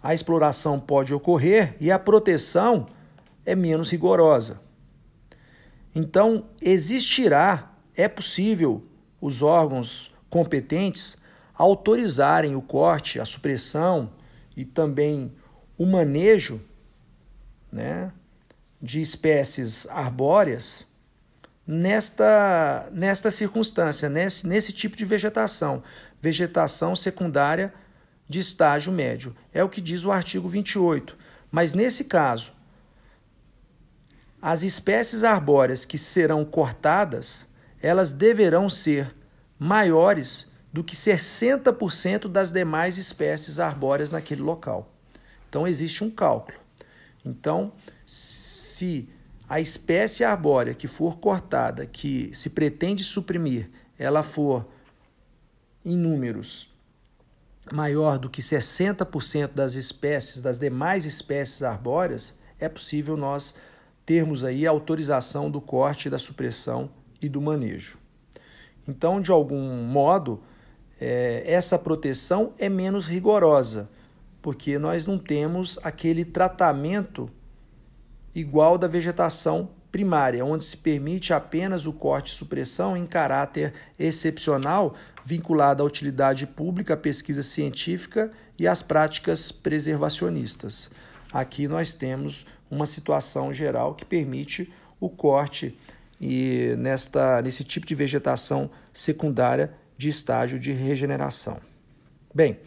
a 0.00 0.14
exploração 0.14 0.78
pode 0.78 1.12
ocorrer 1.12 1.74
e 1.80 1.90
a 1.90 1.98
proteção 1.98 2.86
é 3.44 3.56
menos 3.56 3.90
rigorosa. 3.90 4.62
Então, 5.94 6.46
existirá, 6.60 7.72
é 7.94 8.08
possível 8.08 8.84
os 9.20 9.42
órgãos 9.42 10.12
competentes 10.28 11.16
autorizarem 11.54 12.56
o 12.56 12.62
corte, 12.62 13.20
a 13.20 13.24
supressão 13.24 14.10
e 14.56 14.64
também 14.64 15.32
o 15.78 15.86
manejo 15.86 16.60
né, 17.70 18.12
de 18.82 19.00
espécies 19.00 19.86
arbóreas 19.88 20.86
nesta, 21.66 22.88
nesta 22.92 23.30
circunstância, 23.30 24.08
nesse, 24.08 24.46
nesse 24.46 24.72
tipo 24.72 24.96
de 24.96 25.04
vegetação, 25.04 25.82
vegetação 26.20 26.94
secundária 26.94 27.72
de 28.28 28.38
estágio 28.38 28.92
médio. 28.92 29.34
É 29.52 29.62
o 29.62 29.68
que 29.68 29.80
diz 29.80 30.04
o 30.04 30.12
artigo 30.12 30.48
28. 30.48 31.16
Mas 31.50 31.72
nesse 31.72 32.04
caso, 32.04 32.52
as 34.46 34.62
espécies 34.62 35.24
arbóreas 35.24 35.86
que 35.86 35.96
serão 35.96 36.44
cortadas, 36.44 37.48
elas 37.80 38.12
deverão 38.12 38.68
ser 38.68 39.16
maiores 39.58 40.52
do 40.70 40.84
que 40.84 40.94
60% 40.94 42.28
das 42.28 42.52
demais 42.52 42.98
espécies 42.98 43.58
arbóreas 43.58 44.10
naquele 44.10 44.42
local. 44.42 44.92
Então 45.48 45.66
existe 45.66 46.04
um 46.04 46.10
cálculo. 46.10 46.58
Então, 47.24 47.72
se 48.04 49.08
a 49.48 49.62
espécie 49.62 50.24
arbórea 50.24 50.74
que 50.74 50.86
for 50.86 51.16
cortada, 51.16 51.86
que 51.86 52.28
se 52.34 52.50
pretende 52.50 53.02
suprimir, 53.02 53.70
ela 53.98 54.22
for 54.22 54.68
em 55.82 55.96
números 55.96 56.70
maior 57.72 58.18
do 58.18 58.28
que 58.28 58.42
60% 58.42 59.54
das 59.54 59.74
espécies, 59.74 60.42
das 60.42 60.58
demais 60.58 61.06
espécies 61.06 61.62
arbóreas, 61.62 62.34
é 62.60 62.68
possível 62.68 63.16
nós 63.16 63.54
termos 64.04 64.44
aí 64.44 64.66
a 64.66 64.70
autorização 64.70 65.50
do 65.50 65.60
corte, 65.60 66.10
da 66.10 66.18
supressão 66.18 66.90
e 67.20 67.28
do 67.28 67.40
manejo. 67.40 67.98
Então, 68.86 69.20
de 69.20 69.30
algum 69.30 69.84
modo, 69.84 70.42
é, 71.00 71.42
essa 71.46 71.78
proteção 71.78 72.52
é 72.58 72.68
menos 72.68 73.06
rigorosa, 73.06 73.88
porque 74.42 74.78
nós 74.78 75.06
não 75.06 75.18
temos 75.18 75.78
aquele 75.82 76.24
tratamento 76.24 77.30
igual 78.34 78.76
da 78.76 78.86
vegetação 78.86 79.70
primária, 79.90 80.44
onde 80.44 80.64
se 80.64 80.76
permite 80.76 81.32
apenas 81.32 81.86
o 81.86 81.92
corte 81.92 82.32
e 82.32 82.36
supressão 82.36 82.96
em 82.96 83.06
caráter 83.06 83.72
excepcional, 83.98 84.94
vinculado 85.24 85.82
à 85.82 85.86
utilidade 85.86 86.46
pública, 86.46 86.94
à 86.94 86.96
pesquisa 86.96 87.42
científica 87.42 88.30
e 88.58 88.66
às 88.66 88.82
práticas 88.82 89.52
preservacionistas. 89.52 90.90
Aqui 91.32 91.66
nós 91.66 91.94
temos 91.94 92.44
uma 92.74 92.86
situação 92.86 93.52
geral 93.52 93.94
que 93.94 94.04
permite 94.04 94.72
o 95.00 95.08
corte 95.08 95.78
e 96.20 96.74
nesta 96.78 97.40
nesse 97.42 97.64
tipo 97.64 97.86
de 97.86 97.94
vegetação 97.94 98.70
secundária 98.92 99.72
de 99.96 100.08
estágio 100.08 100.58
de 100.58 100.72
regeneração. 100.72 101.60
Bem, 102.34 102.58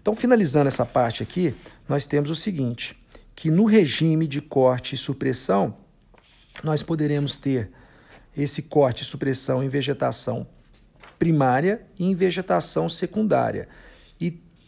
então 0.00 0.14
finalizando 0.14 0.68
essa 0.68 0.86
parte 0.86 1.22
aqui, 1.22 1.54
nós 1.88 2.06
temos 2.06 2.30
o 2.30 2.36
seguinte, 2.36 2.96
que 3.34 3.50
no 3.50 3.64
regime 3.64 4.26
de 4.26 4.40
corte 4.40 4.94
e 4.94 4.98
supressão, 4.98 5.76
nós 6.62 6.82
poderemos 6.82 7.36
ter 7.36 7.70
esse 8.36 8.62
corte 8.62 9.02
e 9.02 9.06
supressão 9.06 9.62
em 9.62 9.68
vegetação 9.68 10.46
primária 11.18 11.82
e 11.98 12.06
em 12.06 12.14
vegetação 12.14 12.88
secundária. 12.88 13.68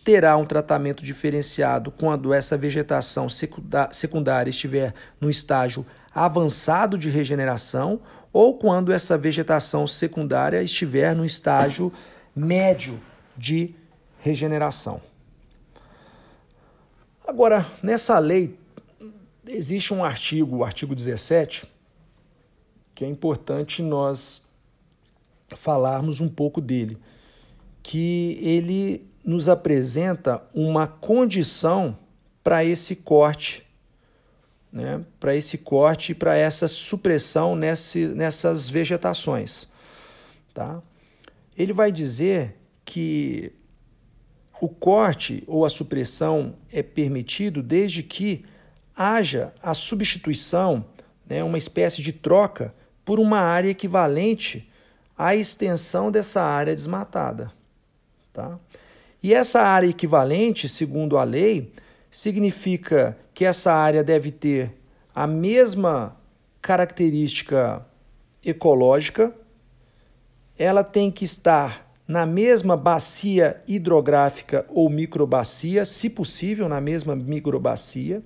Terá 0.04 0.36
um 0.36 0.44
tratamento 0.44 1.04
diferenciado 1.04 1.90
quando 1.90 2.32
essa 2.32 2.56
vegetação 2.56 3.28
secundária 3.92 4.50
estiver 4.50 4.94
no 5.20 5.30
estágio 5.30 5.86
avançado 6.14 6.98
de 6.98 7.08
regeneração 7.08 8.00
ou 8.32 8.58
quando 8.58 8.92
essa 8.92 9.16
vegetação 9.16 9.86
secundária 9.86 10.62
estiver 10.62 11.14
no 11.14 11.24
estágio 11.24 11.92
médio 12.34 13.00
de 13.36 13.74
regeneração. 14.18 15.00
Agora, 17.26 17.64
nessa 17.82 18.18
lei, 18.18 18.58
existe 19.46 19.94
um 19.94 20.04
artigo, 20.04 20.56
o 20.56 20.64
artigo 20.64 20.94
17, 20.94 21.66
que 22.94 23.04
é 23.04 23.08
importante 23.08 23.82
nós 23.82 24.44
falarmos 25.54 26.20
um 26.20 26.28
pouco 26.28 26.60
dele, 26.60 26.98
que 27.82 28.38
ele 28.40 29.11
nos 29.24 29.48
apresenta 29.48 30.42
uma 30.54 30.86
condição 30.86 31.96
para 32.42 32.64
esse 32.64 32.96
corte, 32.96 33.64
né? 34.72 35.00
para 35.20 35.36
esse 35.36 35.58
corte 35.58 36.12
e 36.12 36.14
para 36.14 36.34
essa 36.34 36.66
supressão 36.66 37.54
nesse, 37.54 38.08
nessas 38.08 38.68
vegetações. 38.68 39.68
Tá? 40.52 40.82
Ele 41.56 41.72
vai 41.72 41.92
dizer 41.92 42.56
que 42.84 43.52
o 44.60 44.68
corte 44.68 45.42
ou 45.46 45.64
a 45.64 45.70
supressão 45.70 46.54
é 46.70 46.82
permitido 46.82 47.62
desde 47.62 48.02
que 48.02 48.44
haja 48.96 49.52
a 49.62 49.74
substituição, 49.74 50.84
né, 51.26 51.42
uma 51.42 51.58
espécie 51.58 52.02
de 52.02 52.12
troca, 52.12 52.74
por 53.04 53.18
uma 53.18 53.40
área 53.40 53.70
equivalente 53.70 54.70
à 55.18 55.34
extensão 55.34 56.12
dessa 56.12 56.42
área 56.42 56.74
desmatada. 56.74 57.52
Tá? 58.32 58.58
E 59.22 59.32
essa 59.32 59.60
área 59.60 59.86
equivalente, 59.86 60.68
segundo 60.68 61.16
a 61.16 61.24
lei, 61.24 61.72
significa 62.10 63.16
que 63.32 63.44
essa 63.44 63.72
área 63.72 64.02
deve 64.02 64.30
ter 64.30 64.74
a 65.14 65.26
mesma 65.26 66.16
característica 66.60 67.86
ecológica, 68.44 69.34
ela 70.58 70.82
tem 70.82 71.10
que 71.10 71.24
estar 71.24 71.92
na 72.06 72.26
mesma 72.26 72.76
bacia 72.76 73.60
hidrográfica 73.66 74.66
ou 74.68 74.90
microbacia, 74.90 75.84
se 75.84 76.10
possível, 76.10 76.68
na 76.68 76.80
mesma 76.80 77.14
microbacia. 77.14 78.22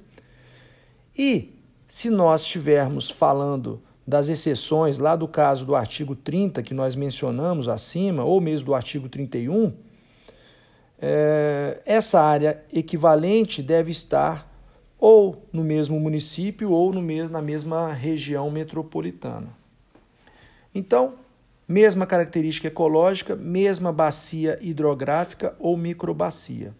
E 1.16 1.54
se 1.86 2.10
nós 2.10 2.42
estivermos 2.42 3.10
falando 3.10 3.82
das 4.06 4.28
exceções 4.28 4.98
lá 4.98 5.14
do 5.14 5.28
caso 5.28 5.66
do 5.66 5.74
artigo 5.74 6.14
30 6.14 6.62
que 6.62 6.74
nós 6.74 6.94
mencionamos 6.94 7.68
acima, 7.68 8.24
ou 8.24 8.40
mesmo 8.40 8.66
do 8.66 8.74
artigo 8.74 9.08
31, 9.08 9.72
é, 11.00 11.80
essa 11.84 12.22
área 12.22 12.62
equivalente 12.72 13.62
deve 13.62 13.90
estar 13.90 14.50
ou 14.98 15.46
no 15.52 15.62
mesmo 15.62 16.00
município 16.00 16.70
ou 16.70 16.92
no 16.92 17.02
mesmo, 17.02 17.30
na 17.30 17.42
mesma 17.42 17.92
região 17.92 18.50
metropolitana. 18.50 19.48
Então, 20.74 21.14
mesma 21.68 22.06
característica 22.06 22.68
ecológica, 22.68 23.36
mesma 23.36 23.92
bacia 23.92 24.58
hidrográfica 24.60 25.54
ou 25.58 25.76
microbacia. 25.76 26.74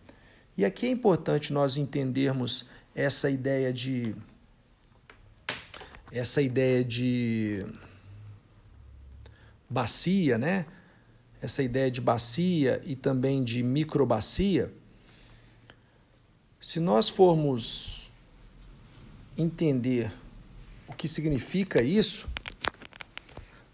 E 0.57 0.65
aqui 0.65 0.87
é 0.87 0.91
importante 0.91 1.53
nós 1.53 1.77
entendermos 1.77 2.69
essa 2.95 3.29
ideia 3.29 3.73
de 3.73 4.15
essa 6.11 6.41
ideia 6.41 6.83
de 6.83 7.67
bacia, 9.69 10.39
né? 10.39 10.65
Essa 11.47 11.63
ideia 11.63 11.89
de 11.89 12.01
bacia 12.01 12.83
e 12.85 12.97
também 12.97 13.45
de 13.45 13.63
microbacia. 13.63 14.75
Se 16.61 16.81
nós 16.81 17.09
formos 17.09 18.11
entender 19.39 20.13
o 20.89 20.93
que 20.93 21.07
significa 21.07 21.81
isso, 21.81 22.29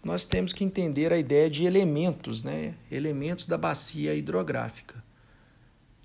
nós 0.03 0.27
temos 0.27 0.53
que 0.53 0.63
entender 0.63 1.11
a 1.11 1.17
ideia 1.17 1.49
de 1.49 1.65
elementos, 1.65 2.43
né? 2.43 2.75
Elementos 2.91 3.47
da 3.47 3.57
bacia 3.57 4.13
hidrográfica. 4.13 5.03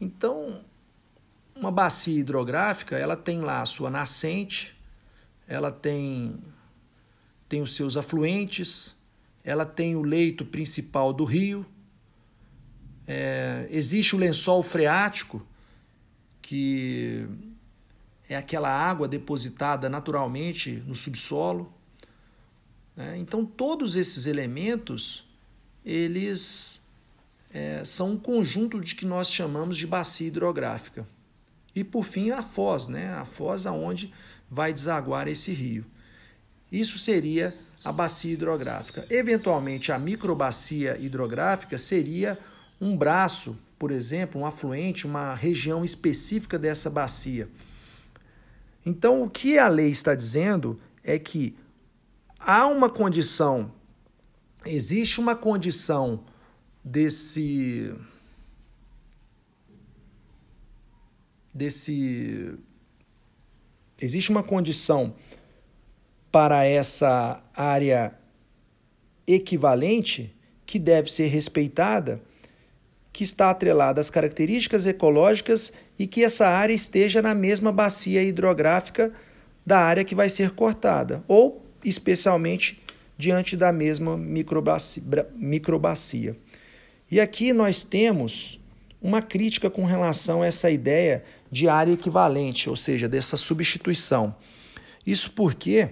Então, 0.00 0.64
uma 1.54 1.70
bacia 1.70 2.18
hidrográfica, 2.18 2.96
ela 2.96 3.14
tem 3.14 3.42
lá 3.42 3.60
a 3.60 3.66
sua 3.66 3.90
nascente, 3.90 4.74
ela 5.46 5.70
tem 5.70 6.40
tem 7.46 7.60
os 7.60 7.76
seus 7.76 7.98
afluentes, 7.98 8.96
ela 9.48 9.64
tem 9.64 9.96
o 9.96 10.02
leito 10.02 10.44
principal 10.44 11.10
do 11.10 11.24
rio, 11.24 11.64
é, 13.06 13.66
existe 13.70 14.14
o 14.14 14.18
lençol 14.18 14.62
freático, 14.62 15.44
que 16.42 17.26
é 18.28 18.36
aquela 18.36 18.68
água 18.68 19.08
depositada 19.08 19.88
naturalmente 19.88 20.82
no 20.86 20.94
subsolo. 20.94 21.72
Né? 22.94 23.16
Então, 23.16 23.42
todos 23.42 23.96
esses 23.96 24.26
elementos, 24.26 25.26
eles 25.82 26.82
é, 27.50 27.82
são 27.86 28.12
um 28.12 28.18
conjunto 28.18 28.78
de 28.78 28.94
que 28.94 29.06
nós 29.06 29.32
chamamos 29.32 29.78
de 29.78 29.86
bacia 29.86 30.28
hidrográfica. 30.28 31.08
E, 31.74 31.82
por 31.82 32.04
fim, 32.04 32.32
a 32.32 32.42
foz, 32.42 32.88
né? 32.88 33.14
a 33.14 33.24
foz 33.24 33.64
aonde 33.64 34.12
vai 34.50 34.74
desaguar 34.74 35.26
esse 35.26 35.52
rio. 35.52 35.86
Isso 36.70 36.98
seria 36.98 37.56
a 37.84 37.92
bacia 37.92 38.32
hidrográfica. 38.32 39.06
Eventualmente, 39.08 39.92
a 39.92 39.98
microbacia 39.98 40.98
hidrográfica 40.98 41.78
seria 41.78 42.38
um 42.80 42.96
braço, 42.96 43.56
por 43.78 43.90
exemplo, 43.90 44.40
um 44.40 44.46
afluente, 44.46 45.06
uma 45.06 45.34
região 45.34 45.84
específica 45.84 46.58
dessa 46.58 46.90
bacia. 46.90 47.48
Então, 48.84 49.22
o 49.22 49.30
que 49.30 49.58
a 49.58 49.68
lei 49.68 49.90
está 49.90 50.14
dizendo 50.14 50.80
é 51.02 51.18
que 51.18 51.56
há 52.38 52.66
uma 52.66 52.88
condição, 52.88 53.72
existe 54.64 55.20
uma 55.20 55.34
condição 55.34 56.24
desse 56.84 57.94
desse 61.52 62.56
existe 64.00 64.30
uma 64.30 64.42
condição 64.42 65.16
para 66.30 66.64
essa 66.64 67.42
área 67.54 68.14
equivalente 69.26 70.34
que 70.64 70.78
deve 70.78 71.10
ser 71.10 71.28
respeitada, 71.28 72.20
que 73.12 73.24
está 73.24 73.50
atrelada 73.50 74.00
às 74.00 74.10
características 74.10 74.86
ecológicas 74.86 75.72
e 75.98 76.06
que 76.06 76.22
essa 76.22 76.46
área 76.46 76.74
esteja 76.74 77.20
na 77.20 77.34
mesma 77.34 77.72
bacia 77.72 78.22
hidrográfica 78.22 79.12
da 79.66 79.80
área 79.80 80.04
que 80.04 80.14
vai 80.14 80.28
ser 80.28 80.50
cortada, 80.52 81.24
ou 81.26 81.66
especialmente 81.84 82.82
diante 83.16 83.56
da 83.56 83.72
mesma 83.72 84.16
microbacia. 85.36 86.36
E 87.10 87.18
aqui 87.18 87.52
nós 87.52 87.82
temos 87.84 88.60
uma 89.00 89.22
crítica 89.22 89.70
com 89.70 89.84
relação 89.84 90.42
a 90.42 90.46
essa 90.46 90.70
ideia 90.70 91.24
de 91.50 91.68
área 91.68 91.92
equivalente, 91.92 92.68
ou 92.68 92.76
seja, 92.76 93.08
dessa 93.08 93.36
substituição. 93.36 94.34
Isso 95.06 95.32
porque 95.32 95.88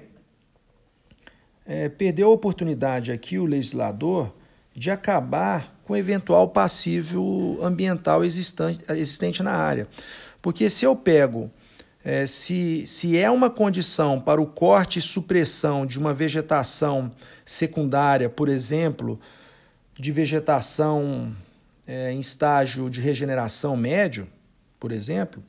é, 1.66 1.88
perdeu 1.88 2.29
a 2.29 2.33
oportunidade 2.33 3.11
aqui 3.11 3.38
o 3.38 3.44
legislador 3.44 4.33
de 4.74 4.90
acabar 4.90 5.74
com 5.85 5.96
eventual 5.96 6.48
passivo 6.48 7.59
ambiental 7.62 8.24
existente, 8.24 8.85
existente 8.88 9.42
na 9.42 9.52
área. 9.52 9.88
Porque 10.40 10.68
se 10.70 10.85
eu 10.85 10.94
pego 10.94 11.50
é, 12.05 12.24
se, 12.24 12.87
se 12.87 13.18
é 13.18 13.29
uma 13.29 13.50
condição 13.50 14.20
para 14.20 14.40
o 14.40 14.46
corte 14.46 15.00
e 15.00 15.02
supressão 15.02 15.85
de 15.85 15.98
uma 15.98 16.14
vegetação 16.14 17.11
secundária, 17.44 18.31
por 18.31 18.48
exemplo, 18.48 19.18
de 19.92 20.12
vegetação 20.12 21.35
é, 21.85 22.12
em 22.12 22.20
estágio 22.20 22.88
de 22.88 23.00
regeneração 23.00 23.76
médio, 23.76 24.29
por 24.79 24.92
exemplo, 24.92 25.42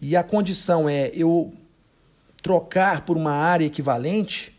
e 0.00 0.16
a 0.16 0.22
condição 0.22 0.88
é 0.88 1.10
eu 1.12 1.52
trocar 2.42 3.04
por 3.04 3.18
uma 3.18 3.32
área 3.32 3.66
equivalente, 3.66 4.58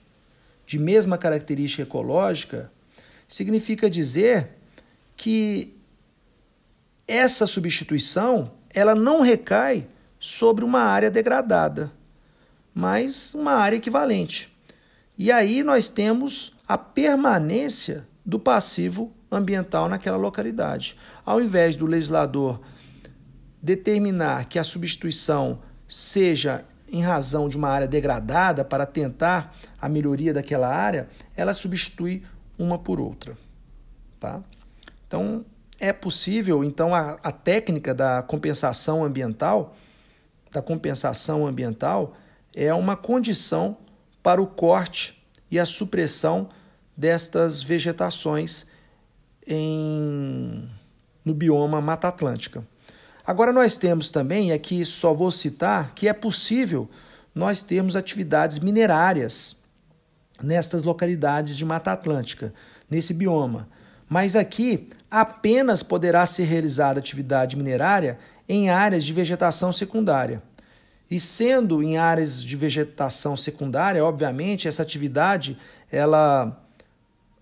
de 0.72 0.80
mesma 0.80 1.18
característica 1.18 1.84
ecológica, 1.84 2.72
significa 3.28 3.90
dizer 3.90 4.52
que 5.18 5.76
essa 7.06 7.46
substituição 7.46 8.54
ela 8.74 8.96
não 8.96 9.20
recai 9.20 9.86
sobre 10.18 10.64
uma 10.64 10.80
área 10.80 11.12
degradada, 11.12 11.92
mas 12.74 13.34
uma 13.34 13.52
área 13.52 13.76
equivalente. 13.76 14.50
E 15.18 15.30
aí 15.30 15.62
nós 15.62 15.90
temos 15.90 16.56
a 16.66 16.78
permanência 16.78 18.08
do 18.26 18.40
passivo 18.40 19.12
ambiental 19.30 19.90
naquela 19.90 20.16
localidade. 20.16 20.98
Ao 21.26 21.42
invés 21.42 21.76
do 21.76 21.86
legislador 21.86 22.62
determinar 23.62 24.46
que 24.46 24.58
a 24.58 24.64
substituição 24.64 25.60
seja 25.86 26.64
em 26.88 27.02
razão 27.02 27.50
de 27.50 27.58
uma 27.58 27.68
área 27.68 27.90
degradada 27.90 28.64
para 28.64 28.86
tentar 28.86 29.54
a 29.82 29.90
melhoria 29.90 30.34
daquela 30.34 30.68
área, 30.68 31.10
ela 31.36 31.54
substitui 31.54 32.24
uma 32.58 32.78
por 32.78 33.00
outra, 33.00 33.36
tá? 34.20 34.42
Então, 35.08 35.44
é 35.80 35.92
possível, 35.92 36.64
então 36.64 36.94
a, 36.94 37.18
a 37.24 37.32
técnica 37.32 37.94
da 37.94 38.22
compensação 38.22 39.04
ambiental 39.04 39.76
da 40.52 40.62
compensação 40.62 41.48
ambiental 41.48 42.16
é 42.54 42.74
uma 42.74 42.96
condição 42.96 43.78
para 44.22 44.42
o 44.42 44.46
corte 44.46 45.24
e 45.50 45.58
a 45.58 45.66
supressão 45.66 46.50
destas 46.96 47.64
vegetações 47.64 48.68
em, 49.48 50.70
no 51.24 51.34
bioma 51.34 51.80
Mata 51.82 52.10
Atlântica. 52.10 52.68
Agora 53.26 53.54
nós 53.54 53.78
temos 53.78 54.12
também, 54.12 54.52
aqui 54.52 54.84
só 54.86 55.14
vou 55.14 55.32
citar, 55.32 55.94
que 55.96 56.08
é 56.08 56.14
possível 56.14 56.90
nós 57.34 57.64
termos 57.64 57.96
atividades 57.96 58.60
minerárias 58.60 59.56
nestas 60.44 60.84
localidades 60.84 61.56
de 61.58 61.66
Mata 61.66 61.92
Atlântica, 61.92 62.54
nesse 62.90 63.14
bioma. 63.14 63.68
Mas 64.10 64.36
aqui 64.36 64.90
apenas 65.10 65.82
poderá 65.84 66.26
ser 66.26 66.44
realizada 66.44 67.00
atividade 67.00 67.56
minerária 67.56 68.20
em 68.48 68.70
áreas 68.70 69.04
de 69.04 69.14
vegetação 69.14 69.72
secundária. 69.72 70.42
E 71.10 71.20
sendo 71.20 71.84
em 71.84 71.98
áreas 71.98 72.42
de 72.42 72.56
vegetação 72.56 73.36
secundária, 73.36 74.04
obviamente, 74.04 74.68
essa 74.68 74.82
atividade 74.82 75.58
ela 75.92 76.58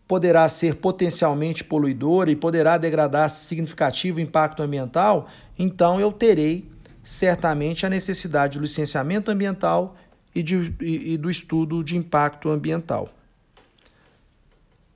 poderá 0.08 0.50
ser 0.50 0.78
potencialmente 0.78 1.64
poluidora 1.64 2.32
e 2.32 2.36
poderá 2.36 2.80
degradar 2.80 3.30
significativo 3.30 4.20
impacto 4.20 4.64
ambiental, 4.64 5.30
então 5.58 6.00
eu 6.00 6.12
terei 6.12 6.68
certamente 7.04 7.86
a 7.86 7.90
necessidade 7.90 8.58
do 8.58 8.64
licenciamento 8.64 9.30
ambiental 9.30 9.96
e, 10.34 10.44
de, 10.44 10.74
e, 10.82 11.14
e 11.14 11.18
do 11.18 11.30
estudo 11.30 11.84
de 11.84 11.98
impacto 11.98 12.50
ambiental. 12.50 13.10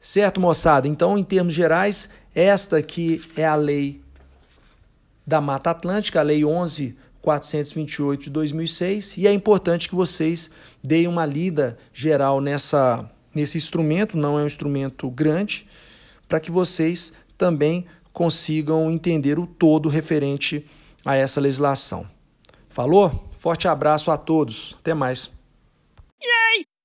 Certo, 0.02 0.40
moçada? 0.42 0.88
Então, 0.88 1.18
em 1.18 1.24
termos 1.24 1.54
gerais, 1.54 2.10
esta 2.36 2.78
aqui 2.78 3.24
é 3.38 3.46
a 3.46 3.56
lei 3.56 4.02
da 5.26 5.40
Mata 5.40 5.70
Atlântica, 5.70 6.20
a 6.20 6.24
Lei 6.24 6.42
11.428 6.42 8.18
de 8.24 8.30
2006, 8.30 9.18
e 9.18 9.28
é 9.28 9.32
importante 9.32 9.88
que 9.88 9.96
vocês 9.96 10.50
deem 10.84 11.08
uma 11.08 11.26
lida 11.26 11.78
geral 11.94 12.42
nessa, 12.42 13.10
nesse 13.34 13.58
instrumento, 13.58 14.18
não 14.18 14.38
é 14.38 14.44
um 14.44 14.48
instrumento 14.48 15.10
grande, 15.10 15.66
para 16.28 16.42
que 16.42 16.52
vocês 16.52 17.14
também 17.38 17.86
consigam 18.12 18.92
entender 18.92 19.40
o 19.40 19.48
todo 19.48 19.88
referente 19.90 20.66
a 21.06 21.16
essa 21.16 21.40
legislação. 21.40 22.06
Falou? 22.70 23.30
Forte 23.44 23.68
abraço 23.68 24.10
a 24.10 24.18
todos. 24.18 24.74
Até 24.80 24.94
mais. 24.94 25.30
Yay! 26.24 26.66